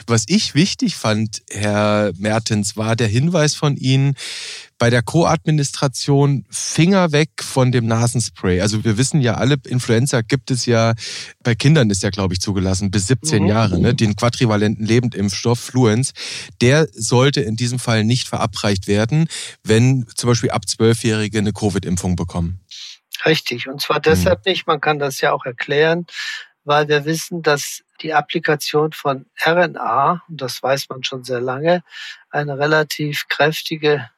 [0.07, 4.15] Was ich wichtig fand, Herr Mertens, war der Hinweis von Ihnen,
[4.83, 8.59] bei der Co-Administration Finger weg von dem Nasenspray.
[8.59, 10.93] Also wir wissen ja alle, Influenza gibt es ja,
[11.41, 13.49] bei Kindern ist ja, glaube ich, zugelassen, bis 17 mhm.
[13.49, 13.93] Jahre, ne?
[13.93, 16.11] den quadrivalenten Lebendimpfstoff Fluence.
[16.59, 19.27] Der sollte in diesem Fall nicht verabreicht werden,
[19.63, 22.59] wenn zum Beispiel ab Zwölfjährige eine Covid-Impfung bekommen.
[23.25, 23.67] Richtig.
[23.67, 24.51] Und zwar deshalb mhm.
[24.51, 26.05] nicht, man kann das ja auch erklären,
[26.63, 31.83] weil wir wissen, dass die Applikation von RNA, und das weiß man schon sehr lange,
[32.29, 34.09] eine relativ kräftige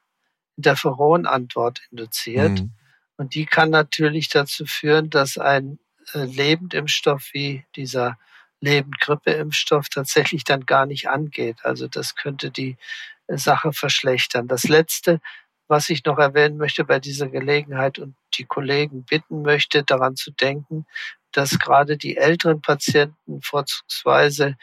[0.57, 2.61] Interferonantwort induziert.
[2.61, 2.71] Mhm.
[3.17, 5.79] Und die kann natürlich dazu führen, dass ein
[6.13, 8.17] äh, Lebendimpfstoff wie dieser
[8.61, 11.57] Lebendgrippeimpfstoff tatsächlich dann gar nicht angeht.
[11.63, 12.77] Also das könnte die
[13.27, 14.47] äh, Sache verschlechtern.
[14.47, 15.21] Das Letzte,
[15.67, 20.31] was ich noch erwähnen möchte bei dieser Gelegenheit und die Kollegen bitten möchte, daran zu
[20.31, 20.85] denken,
[21.31, 24.55] dass gerade die älteren Patienten vorzugsweise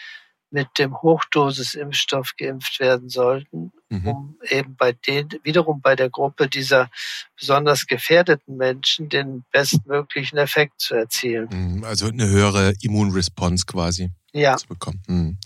[0.51, 4.09] mit dem Hochdosisimpfstoff geimpft werden sollten, mhm.
[4.09, 6.91] um eben bei den, wiederum bei der Gruppe dieser
[7.39, 11.49] besonders gefährdeten Menschen den bestmöglichen Effekt zu erzielen.
[11.53, 14.57] Mhm, also eine höhere Immunresponse quasi ja.
[14.57, 15.03] zu bekommen.
[15.07, 15.39] Mhm.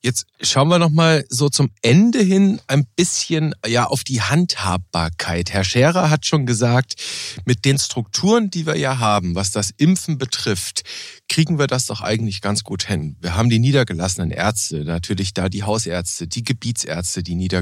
[0.00, 5.52] Jetzt schauen wir noch mal so zum Ende hin ein bisschen ja auf die Handhabbarkeit.
[5.52, 6.96] Herr Scherer hat schon gesagt,
[7.44, 10.82] mit den Strukturen, die wir ja haben, was das Impfen betrifft,
[11.28, 13.16] kriegen wir das doch eigentlich ganz gut hin.
[13.20, 17.61] Wir haben die niedergelassenen Ärzte, natürlich da die Hausärzte, die Gebietsärzte, die niedergelassenen.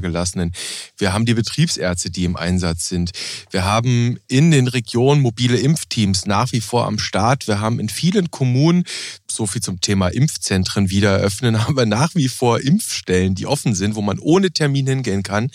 [0.99, 3.11] Wir haben die Betriebsärzte, die im Einsatz sind.
[3.51, 7.49] Wir haben in den Regionen mobile Impfteams nach wie vor am Start.
[7.49, 8.85] Wir haben in vielen Kommunen,
[9.31, 13.75] so viel zum Thema Impfzentren wieder eröffnen, haben wir nach wie vor Impfstellen, die offen
[13.75, 15.51] sind, wo man ohne Termin hingehen kann.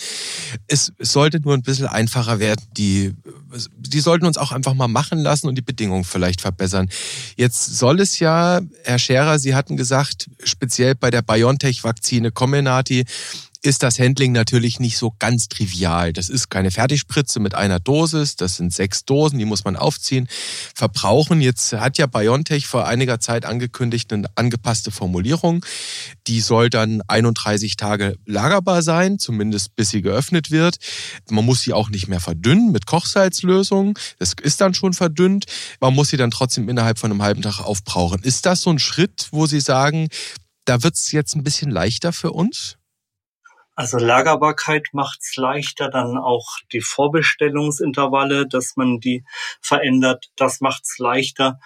[0.68, 2.64] Es, es sollte nur ein bisschen einfacher werden.
[2.78, 3.14] Die,
[3.78, 6.90] die sollten uns auch einfach mal machen lassen und die Bedingungen vielleicht verbessern.
[7.36, 13.06] Jetzt soll es ja, Herr Scherer, Sie hatten gesagt, speziell bei der BioNTech-Vakzine Comenati
[13.66, 16.14] ist das Handling natürlich nicht so ganz trivial.
[16.14, 20.28] Das ist keine Fertigspritze mit einer Dosis, das sind sechs Dosen, die muss man aufziehen,
[20.76, 21.42] verbrauchen.
[21.42, 25.66] Jetzt hat ja BioNTech vor einiger Zeit angekündigt eine angepasste Formulierung.
[26.28, 30.78] Die soll dann 31 Tage lagerbar sein, zumindest bis sie geöffnet wird.
[31.30, 33.98] Man muss sie auch nicht mehr verdünnen mit Kochsalzlösung.
[34.20, 35.46] Das ist dann schon verdünnt.
[35.80, 38.22] Man muss sie dann trotzdem innerhalb von einem halben Tag aufbrauchen.
[38.24, 40.10] Ist das so ein Schritt, wo Sie sagen,
[40.66, 42.78] da wird es jetzt ein bisschen leichter für uns?
[43.76, 49.26] Also Lagerbarkeit macht es leichter, dann auch die Vorbestellungsintervalle, dass man die
[49.62, 51.60] verändert, das macht es leichter.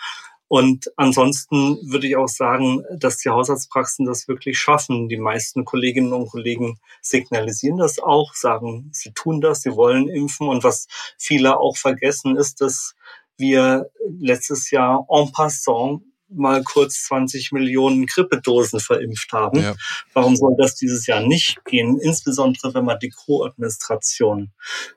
[0.47, 5.07] Und ansonsten würde ich auch sagen, dass die Hausarztpraxen das wirklich schaffen.
[5.07, 10.47] Die meisten Kolleginnen und Kollegen signalisieren das auch, sagen, sie tun das, sie wollen impfen.
[10.47, 10.87] Und was
[11.19, 12.95] viele auch vergessen, ist, dass
[13.37, 19.61] wir letztes Jahr en passant mal kurz 20 Millionen Grippedosen verimpft haben.
[19.61, 19.75] Ja.
[20.13, 21.99] Warum soll das dieses Jahr nicht gehen?
[21.99, 24.51] Insbesondere wenn man die Co-Administration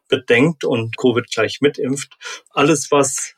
[0.08, 2.16] bedenkt und Covid gleich mitimpft.
[2.50, 3.34] Alles, was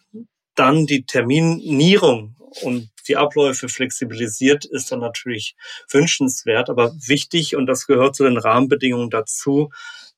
[0.54, 5.56] dann die Terminierung und die Abläufe flexibilisiert, ist dann natürlich
[5.90, 9.70] wünschenswert, aber wichtig und das gehört zu den Rahmenbedingungen dazu.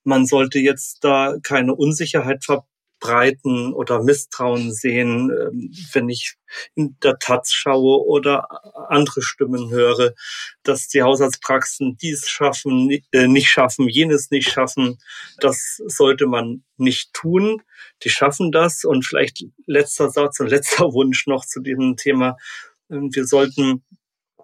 [0.05, 2.67] Man sollte jetzt da keine Unsicherheit ver
[3.07, 6.35] Breiten oder Misstrauen sehen, ähm, wenn ich
[6.75, 8.49] in der Taz schaue oder
[8.91, 10.13] andere Stimmen höre,
[10.65, 14.99] dass die Haushaltspraxen dies schaffen, äh, nicht schaffen, jenes nicht schaffen.
[15.39, 17.63] Das sollte man nicht tun.
[18.03, 18.85] Die schaffen das.
[18.85, 22.37] Und vielleicht letzter Satz und letzter Wunsch noch zu diesem Thema.
[22.91, 23.85] Ähm, wir sollten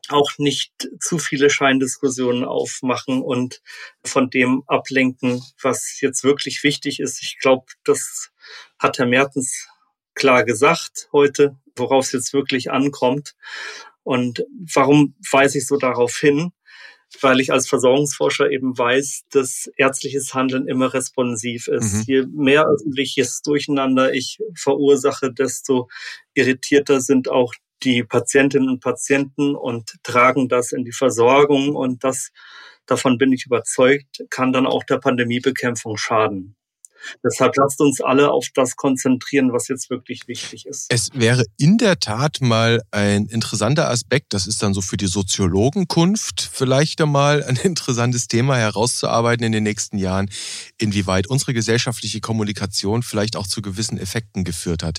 [0.09, 3.63] auch nicht zu viele Scheindiskussionen aufmachen und
[4.05, 7.23] von dem ablenken, was jetzt wirklich wichtig ist.
[7.23, 8.31] Ich glaube, das
[8.79, 9.69] hat Herr Mertens
[10.15, 13.35] klar gesagt heute, worauf es jetzt wirklich ankommt.
[14.03, 14.45] Und
[14.75, 16.53] warum weise ich so darauf hin?
[17.21, 21.93] Weil ich als Versorgungsforscher eben weiß, dass ärztliches Handeln immer responsiv ist.
[21.93, 22.03] Mhm.
[22.07, 25.89] Je mehr öffentliches Durcheinander ich verursache, desto
[26.35, 27.55] irritierter sind auch
[27.85, 32.31] die Patientinnen und Patienten und tragen das in die Versorgung und das,
[32.87, 36.57] davon bin ich überzeugt, kann dann auch der Pandemiebekämpfung schaden.
[37.25, 40.87] Deshalb lasst uns alle auf das konzentrieren, was jetzt wirklich wichtig ist.
[40.89, 45.07] Es wäre in der Tat mal ein interessanter Aspekt, das ist dann so für die
[45.07, 50.31] Soziologenkunft vielleicht einmal ein interessantes Thema herauszuarbeiten in den nächsten Jahren,
[50.79, 54.99] inwieweit unsere gesellschaftliche Kommunikation vielleicht auch zu gewissen Effekten geführt hat.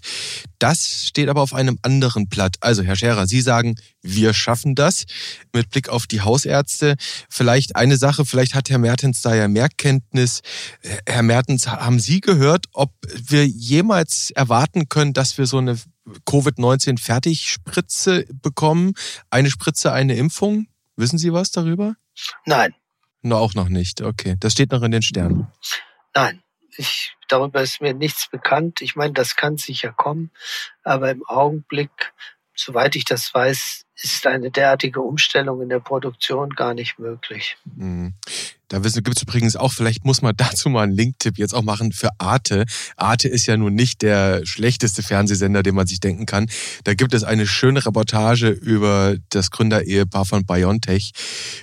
[0.60, 2.58] Das steht aber auf einem anderen Blatt.
[2.62, 5.06] Also, Herr Scherer, Sie sagen, wir schaffen das
[5.54, 6.96] mit Blick auf die Hausärzte.
[7.30, 10.42] Vielleicht eine Sache, vielleicht hat Herr Mertens da ja mehr Kenntnis.
[11.08, 15.80] Herr Mertens, haben Sie gehört, ob wir jemals erwarten können, dass wir so eine
[16.26, 18.94] Covid-19-Fertigspritze bekommen?
[19.30, 20.68] Eine Spritze, eine Impfung?
[20.98, 21.96] Wissen Sie was darüber?
[22.46, 22.76] Nein.
[23.22, 24.02] No, auch noch nicht.
[24.02, 25.48] Okay, das steht noch in den Sternen.
[26.14, 26.44] Nein,
[26.76, 28.82] ich, darüber ist mir nichts bekannt.
[28.82, 30.30] Ich meine, das kann sicher kommen,
[30.84, 32.14] aber im Augenblick,
[32.54, 37.58] soweit ich das weiß, ist eine derartige Umstellung in der Produktion gar nicht möglich.
[37.76, 38.14] Mhm.
[38.74, 41.92] Da gibt es übrigens auch, vielleicht muss man dazu mal einen Linktipp jetzt auch machen
[41.92, 42.66] für Arte.
[42.98, 46.48] Arte ist ja nun nicht der schlechteste Fernsehsender, den man sich denken kann.
[46.84, 51.12] Da gibt es eine schöne Reportage über das Gründerehepaar von BioNTech,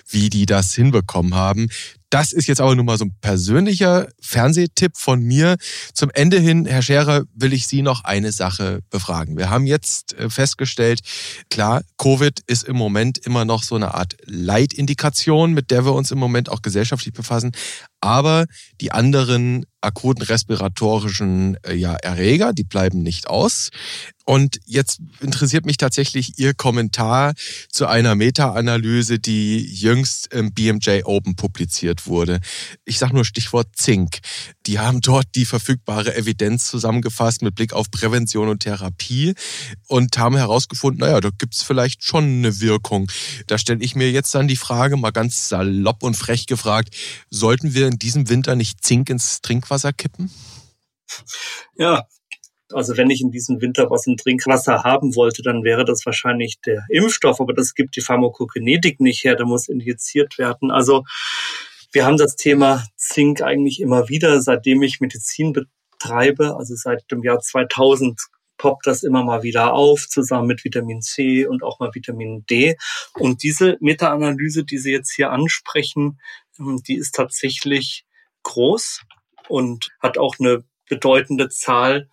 [0.08, 1.68] wie die das hinbekommen haben.
[2.10, 5.56] Das ist jetzt aber nur mal so ein persönlicher Fernsehtipp von mir.
[5.94, 9.36] Zum Ende hin, Herr Scherer, will ich Sie noch eine Sache befragen.
[9.36, 11.00] Wir haben jetzt äh, festgestellt,
[11.50, 16.10] klar, Covid ist im Moment immer noch so eine Art Leitindikation, mit der wir uns
[16.10, 17.52] im Moment auch gesellschaftlich befassen.
[18.00, 18.46] Aber
[18.80, 23.70] die anderen akuten respiratorischen äh, ja, Erreger, die bleiben nicht aus.
[24.26, 27.32] Und jetzt interessiert mich tatsächlich Ihr Kommentar
[27.68, 32.38] zu einer Meta-Analyse, die jüngst im BMJ Open publiziert wurde.
[32.84, 34.18] Ich sage nur Stichwort Zink.
[34.66, 39.34] Die haben dort die verfügbare Evidenz zusammengefasst mit Blick auf Prävention und Therapie
[39.88, 43.10] und haben herausgefunden, naja, da gibt's vielleicht schon eine Wirkung.
[43.48, 46.94] Da stelle ich mir jetzt dann die Frage, mal ganz salopp und frech gefragt,
[47.30, 50.30] sollten wir in diesem Winter nicht Zink ins Trinkwasser kippen?
[51.76, 52.04] Ja,
[52.72, 56.60] also wenn ich in diesem Winter was im Trinkwasser haben wollte, dann wäre das wahrscheinlich
[56.64, 60.70] der Impfstoff, aber das gibt die Pharmakokinetik nicht her, da muss injiziert werden.
[60.70, 61.04] Also
[61.92, 67.22] wir haben das Thema Zink eigentlich immer wieder, seitdem ich Medizin betreibe, also seit dem
[67.24, 68.20] Jahr 2000
[68.60, 72.76] poppt das immer mal wieder auf, zusammen mit Vitamin C und auch mal Vitamin D.
[73.14, 76.20] Und diese Meta-Analyse, die Sie jetzt hier ansprechen,
[76.88, 78.04] die ist tatsächlich
[78.42, 79.02] groß
[79.48, 82.08] und hat auch eine bedeutende Zahl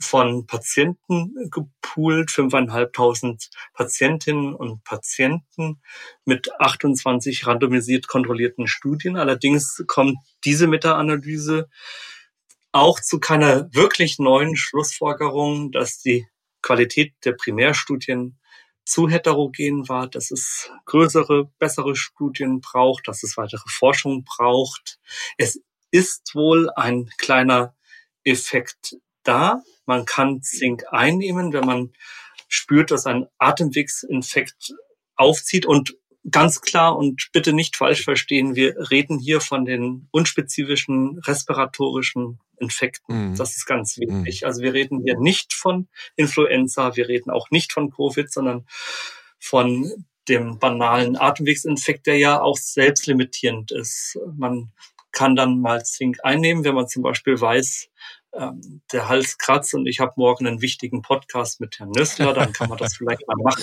[0.00, 5.80] von Patienten gepoolt, 5.500 Patientinnen und Patienten
[6.24, 9.16] mit 28 randomisiert kontrollierten Studien.
[9.16, 11.68] Allerdings kommt diese Meta-Analyse
[12.70, 16.28] auch zu keiner wirklich neuen Schlussfolgerung, dass die
[16.62, 18.38] Qualität der Primärstudien
[18.88, 24.98] zu heterogen war, dass es größere, bessere Studien braucht, dass es weitere Forschung braucht.
[25.36, 25.60] Es
[25.90, 27.76] ist wohl ein kleiner
[28.24, 29.62] Effekt da.
[29.84, 31.92] Man kann Zink einnehmen, wenn man
[32.48, 34.74] spürt, dass ein Atemwegsinfekt
[35.16, 35.94] aufzieht und
[36.30, 43.30] ganz klar und bitte nicht falsch verstehen, wir reden hier von den unspezifischen respiratorischen Infekten.
[43.30, 43.36] Mhm.
[43.36, 44.42] Das ist ganz wichtig.
[44.42, 44.46] Mhm.
[44.46, 48.66] Also wir reden hier nicht von Influenza, wir reden auch nicht von Covid, sondern
[49.38, 49.90] von
[50.28, 54.18] dem banalen Atemwegsinfekt, der ja auch selbstlimitierend ist.
[54.36, 54.72] Man
[55.12, 57.88] kann dann mal Zink einnehmen, wenn man zum Beispiel weiß,
[58.34, 62.52] ähm, der Hals kratzt und ich habe morgen einen wichtigen Podcast mit Herrn Nössler, dann
[62.52, 63.62] kann man das vielleicht mal machen.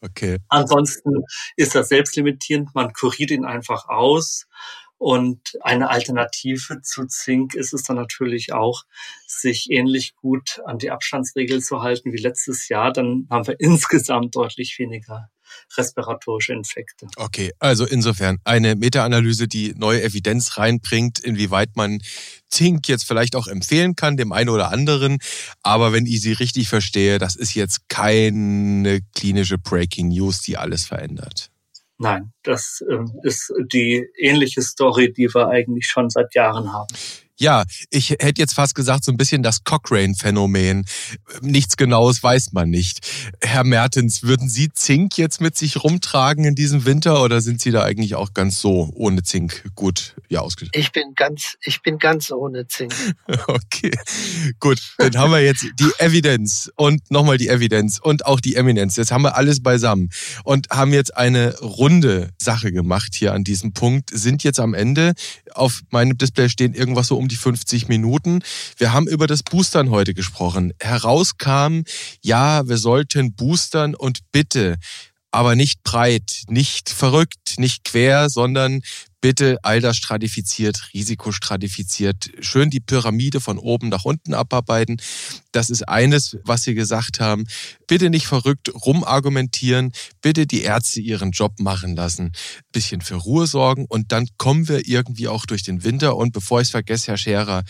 [0.00, 0.38] Okay.
[0.48, 1.24] Ansonsten
[1.56, 4.46] ist das selbstlimitierend, man kuriert ihn einfach aus.
[4.98, 8.84] Und eine Alternative zu Zink ist es dann natürlich auch,
[9.26, 12.92] sich ähnlich gut an die Abstandsregel zu halten wie letztes Jahr.
[12.92, 15.28] Dann haben wir insgesamt deutlich weniger
[15.76, 17.06] respiratorische Infekte.
[17.16, 22.00] Okay, also insofern eine Meta-Analyse, die neue Evidenz reinbringt, inwieweit man
[22.48, 25.18] Zink jetzt vielleicht auch empfehlen kann, dem einen oder anderen.
[25.62, 30.84] Aber wenn ich sie richtig verstehe, das ist jetzt keine klinische Breaking News, die alles
[30.84, 31.50] verändert.
[31.98, 36.94] Nein, das ähm, ist die ähnliche Story, die wir eigentlich schon seit Jahren haben.
[37.38, 40.86] Ja, ich hätte jetzt fast gesagt, so ein bisschen das Cochrane-Phänomen.
[41.42, 43.06] Nichts Genaues weiß man nicht.
[43.42, 47.72] Herr Mertens, würden Sie Zink jetzt mit sich rumtragen in diesem Winter oder sind Sie
[47.72, 50.78] da eigentlich auch ganz so ohne Zink gut ja ausgeschlossen.
[50.78, 52.92] Ich bin ganz, ich bin ganz ohne Zink.
[53.46, 53.90] okay,
[54.60, 54.80] gut.
[54.98, 58.96] Dann haben wir jetzt die Evidenz und nochmal die Evidenz und auch die Eminenz.
[58.96, 60.10] Jetzt haben wir alles beisammen
[60.44, 64.10] und haben jetzt eine runde Sache gemacht hier an diesem Punkt.
[64.10, 65.14] Sind jetzt am Ende.
[65.54, 68.40] Auf meinem Display stehen irgendwas so um die 50 Minuten.
[68.76, 70.72] Wir haben über das Boostern heute gesprochen.
[70.80, 71.82] Herauskam,
[72.22, 74.76] ja, wir sollten boostern und bitte
[75.36, 78.80] aber nicht breit, nicht verrückt, nicht quer, sondern
[79.26, 84.98] bitte altersstratifiziert, risikostratifiziert, schön die Pyramide von oben nach unten abarbeiten.
[85.50, 87.42] Das ist eines, was Sie gesagt haben.
[87.88, 89.90] Bitte nicht verrückt rumargumentieren,
[90.22, 92.30] bitte die Ärzte ihren Job machen lassen,
[92.70, 96.14] bisschen für Ruhe sorgen und dann kommen wir irgendwie auch durch den Winter.
[96.14, 97.64] Und bevor ich es vergesse, Herr Scherer,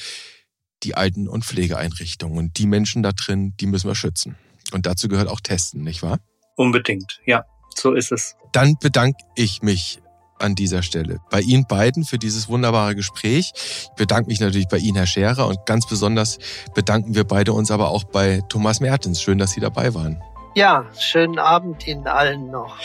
[0.83, 4.37] die Alten- und Pflegeeinrichtungen und die Menschen da drin, die müssen wir schützen.
[4.73, 6.19] Und dazu gehört auch Testen, nicht wahr?
[6.55, 7.47] Unbedingt, ja.
[7.75, 8.37] So ist es.
[8.53, 10.01] Dann bedanke ich mich
[10.39, 13.53] an dieser Stelle bei Ihnen beiden für dieses wunderbare Gespräch.
[13.55, 16.39] Ich bedanke mich natürlich bei Ihnen, Herr Scherer, und ganz besonders
[16.75, 19.21] bedanken wir beide uns aber auch bei Thomas Mertens.
[19.23, 20.23] Schön, dass Sie dabei waren.
[20.55, 22.77] Ja, schönen Abend Ihnen allen noch.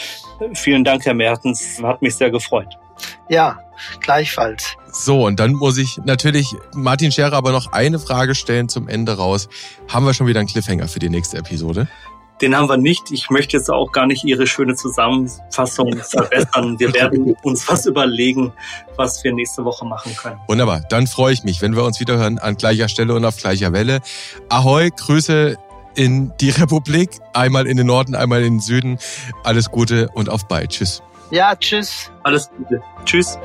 [0.53, 1.81] Vielen Dank, Herr Mertens.
[1.81, 2.77] Hat mich sehr gefreut.
[3.29, 3.59] Ja,
[4.01, 4.75] gleichfalls.
[4.91, 9.15] So, und dann muss ich natürlich Martin Scherer aber noch eine Frage stellen zum Ende
[9.15, 9.47] raus.
[9.87, 11.87] Haben wir schon wieder einen Cliffhanger für die nächste Episode?
[12.41, 13.11] Den haben wir nicht.
[13.11, 16.79] Ich möchte jetzt auch gar nicht Ihre schöne Zusammenfassung verbessern.
[16.79, 18.51] Wir werden uns was überlegen,
[18.95, 20.39] was wir nächste Woche machen können.
[20.47, 20.81] Wunderbar.
[20.89, 23.73] Dann freue ich mich, wenn wir uns wieder hören an gleicher Stelle und auf gleicher
[23.73, 24.01] Welle.
[24.49, 25.57] Ahoi, Grüße
[25.95, 27.11] in die Republik.
[27.33, 28.97] Einmal in den Norden, einmal in den Süden.
[29.43, 30.71] Alles Gute und auf bald.
[30.71, 31.03] Tschüss.
[31.29, 32.11] Ja, tschüss.
[32.23, 32.81] Alles Gute.
[33.05, 33.37] Tschüss.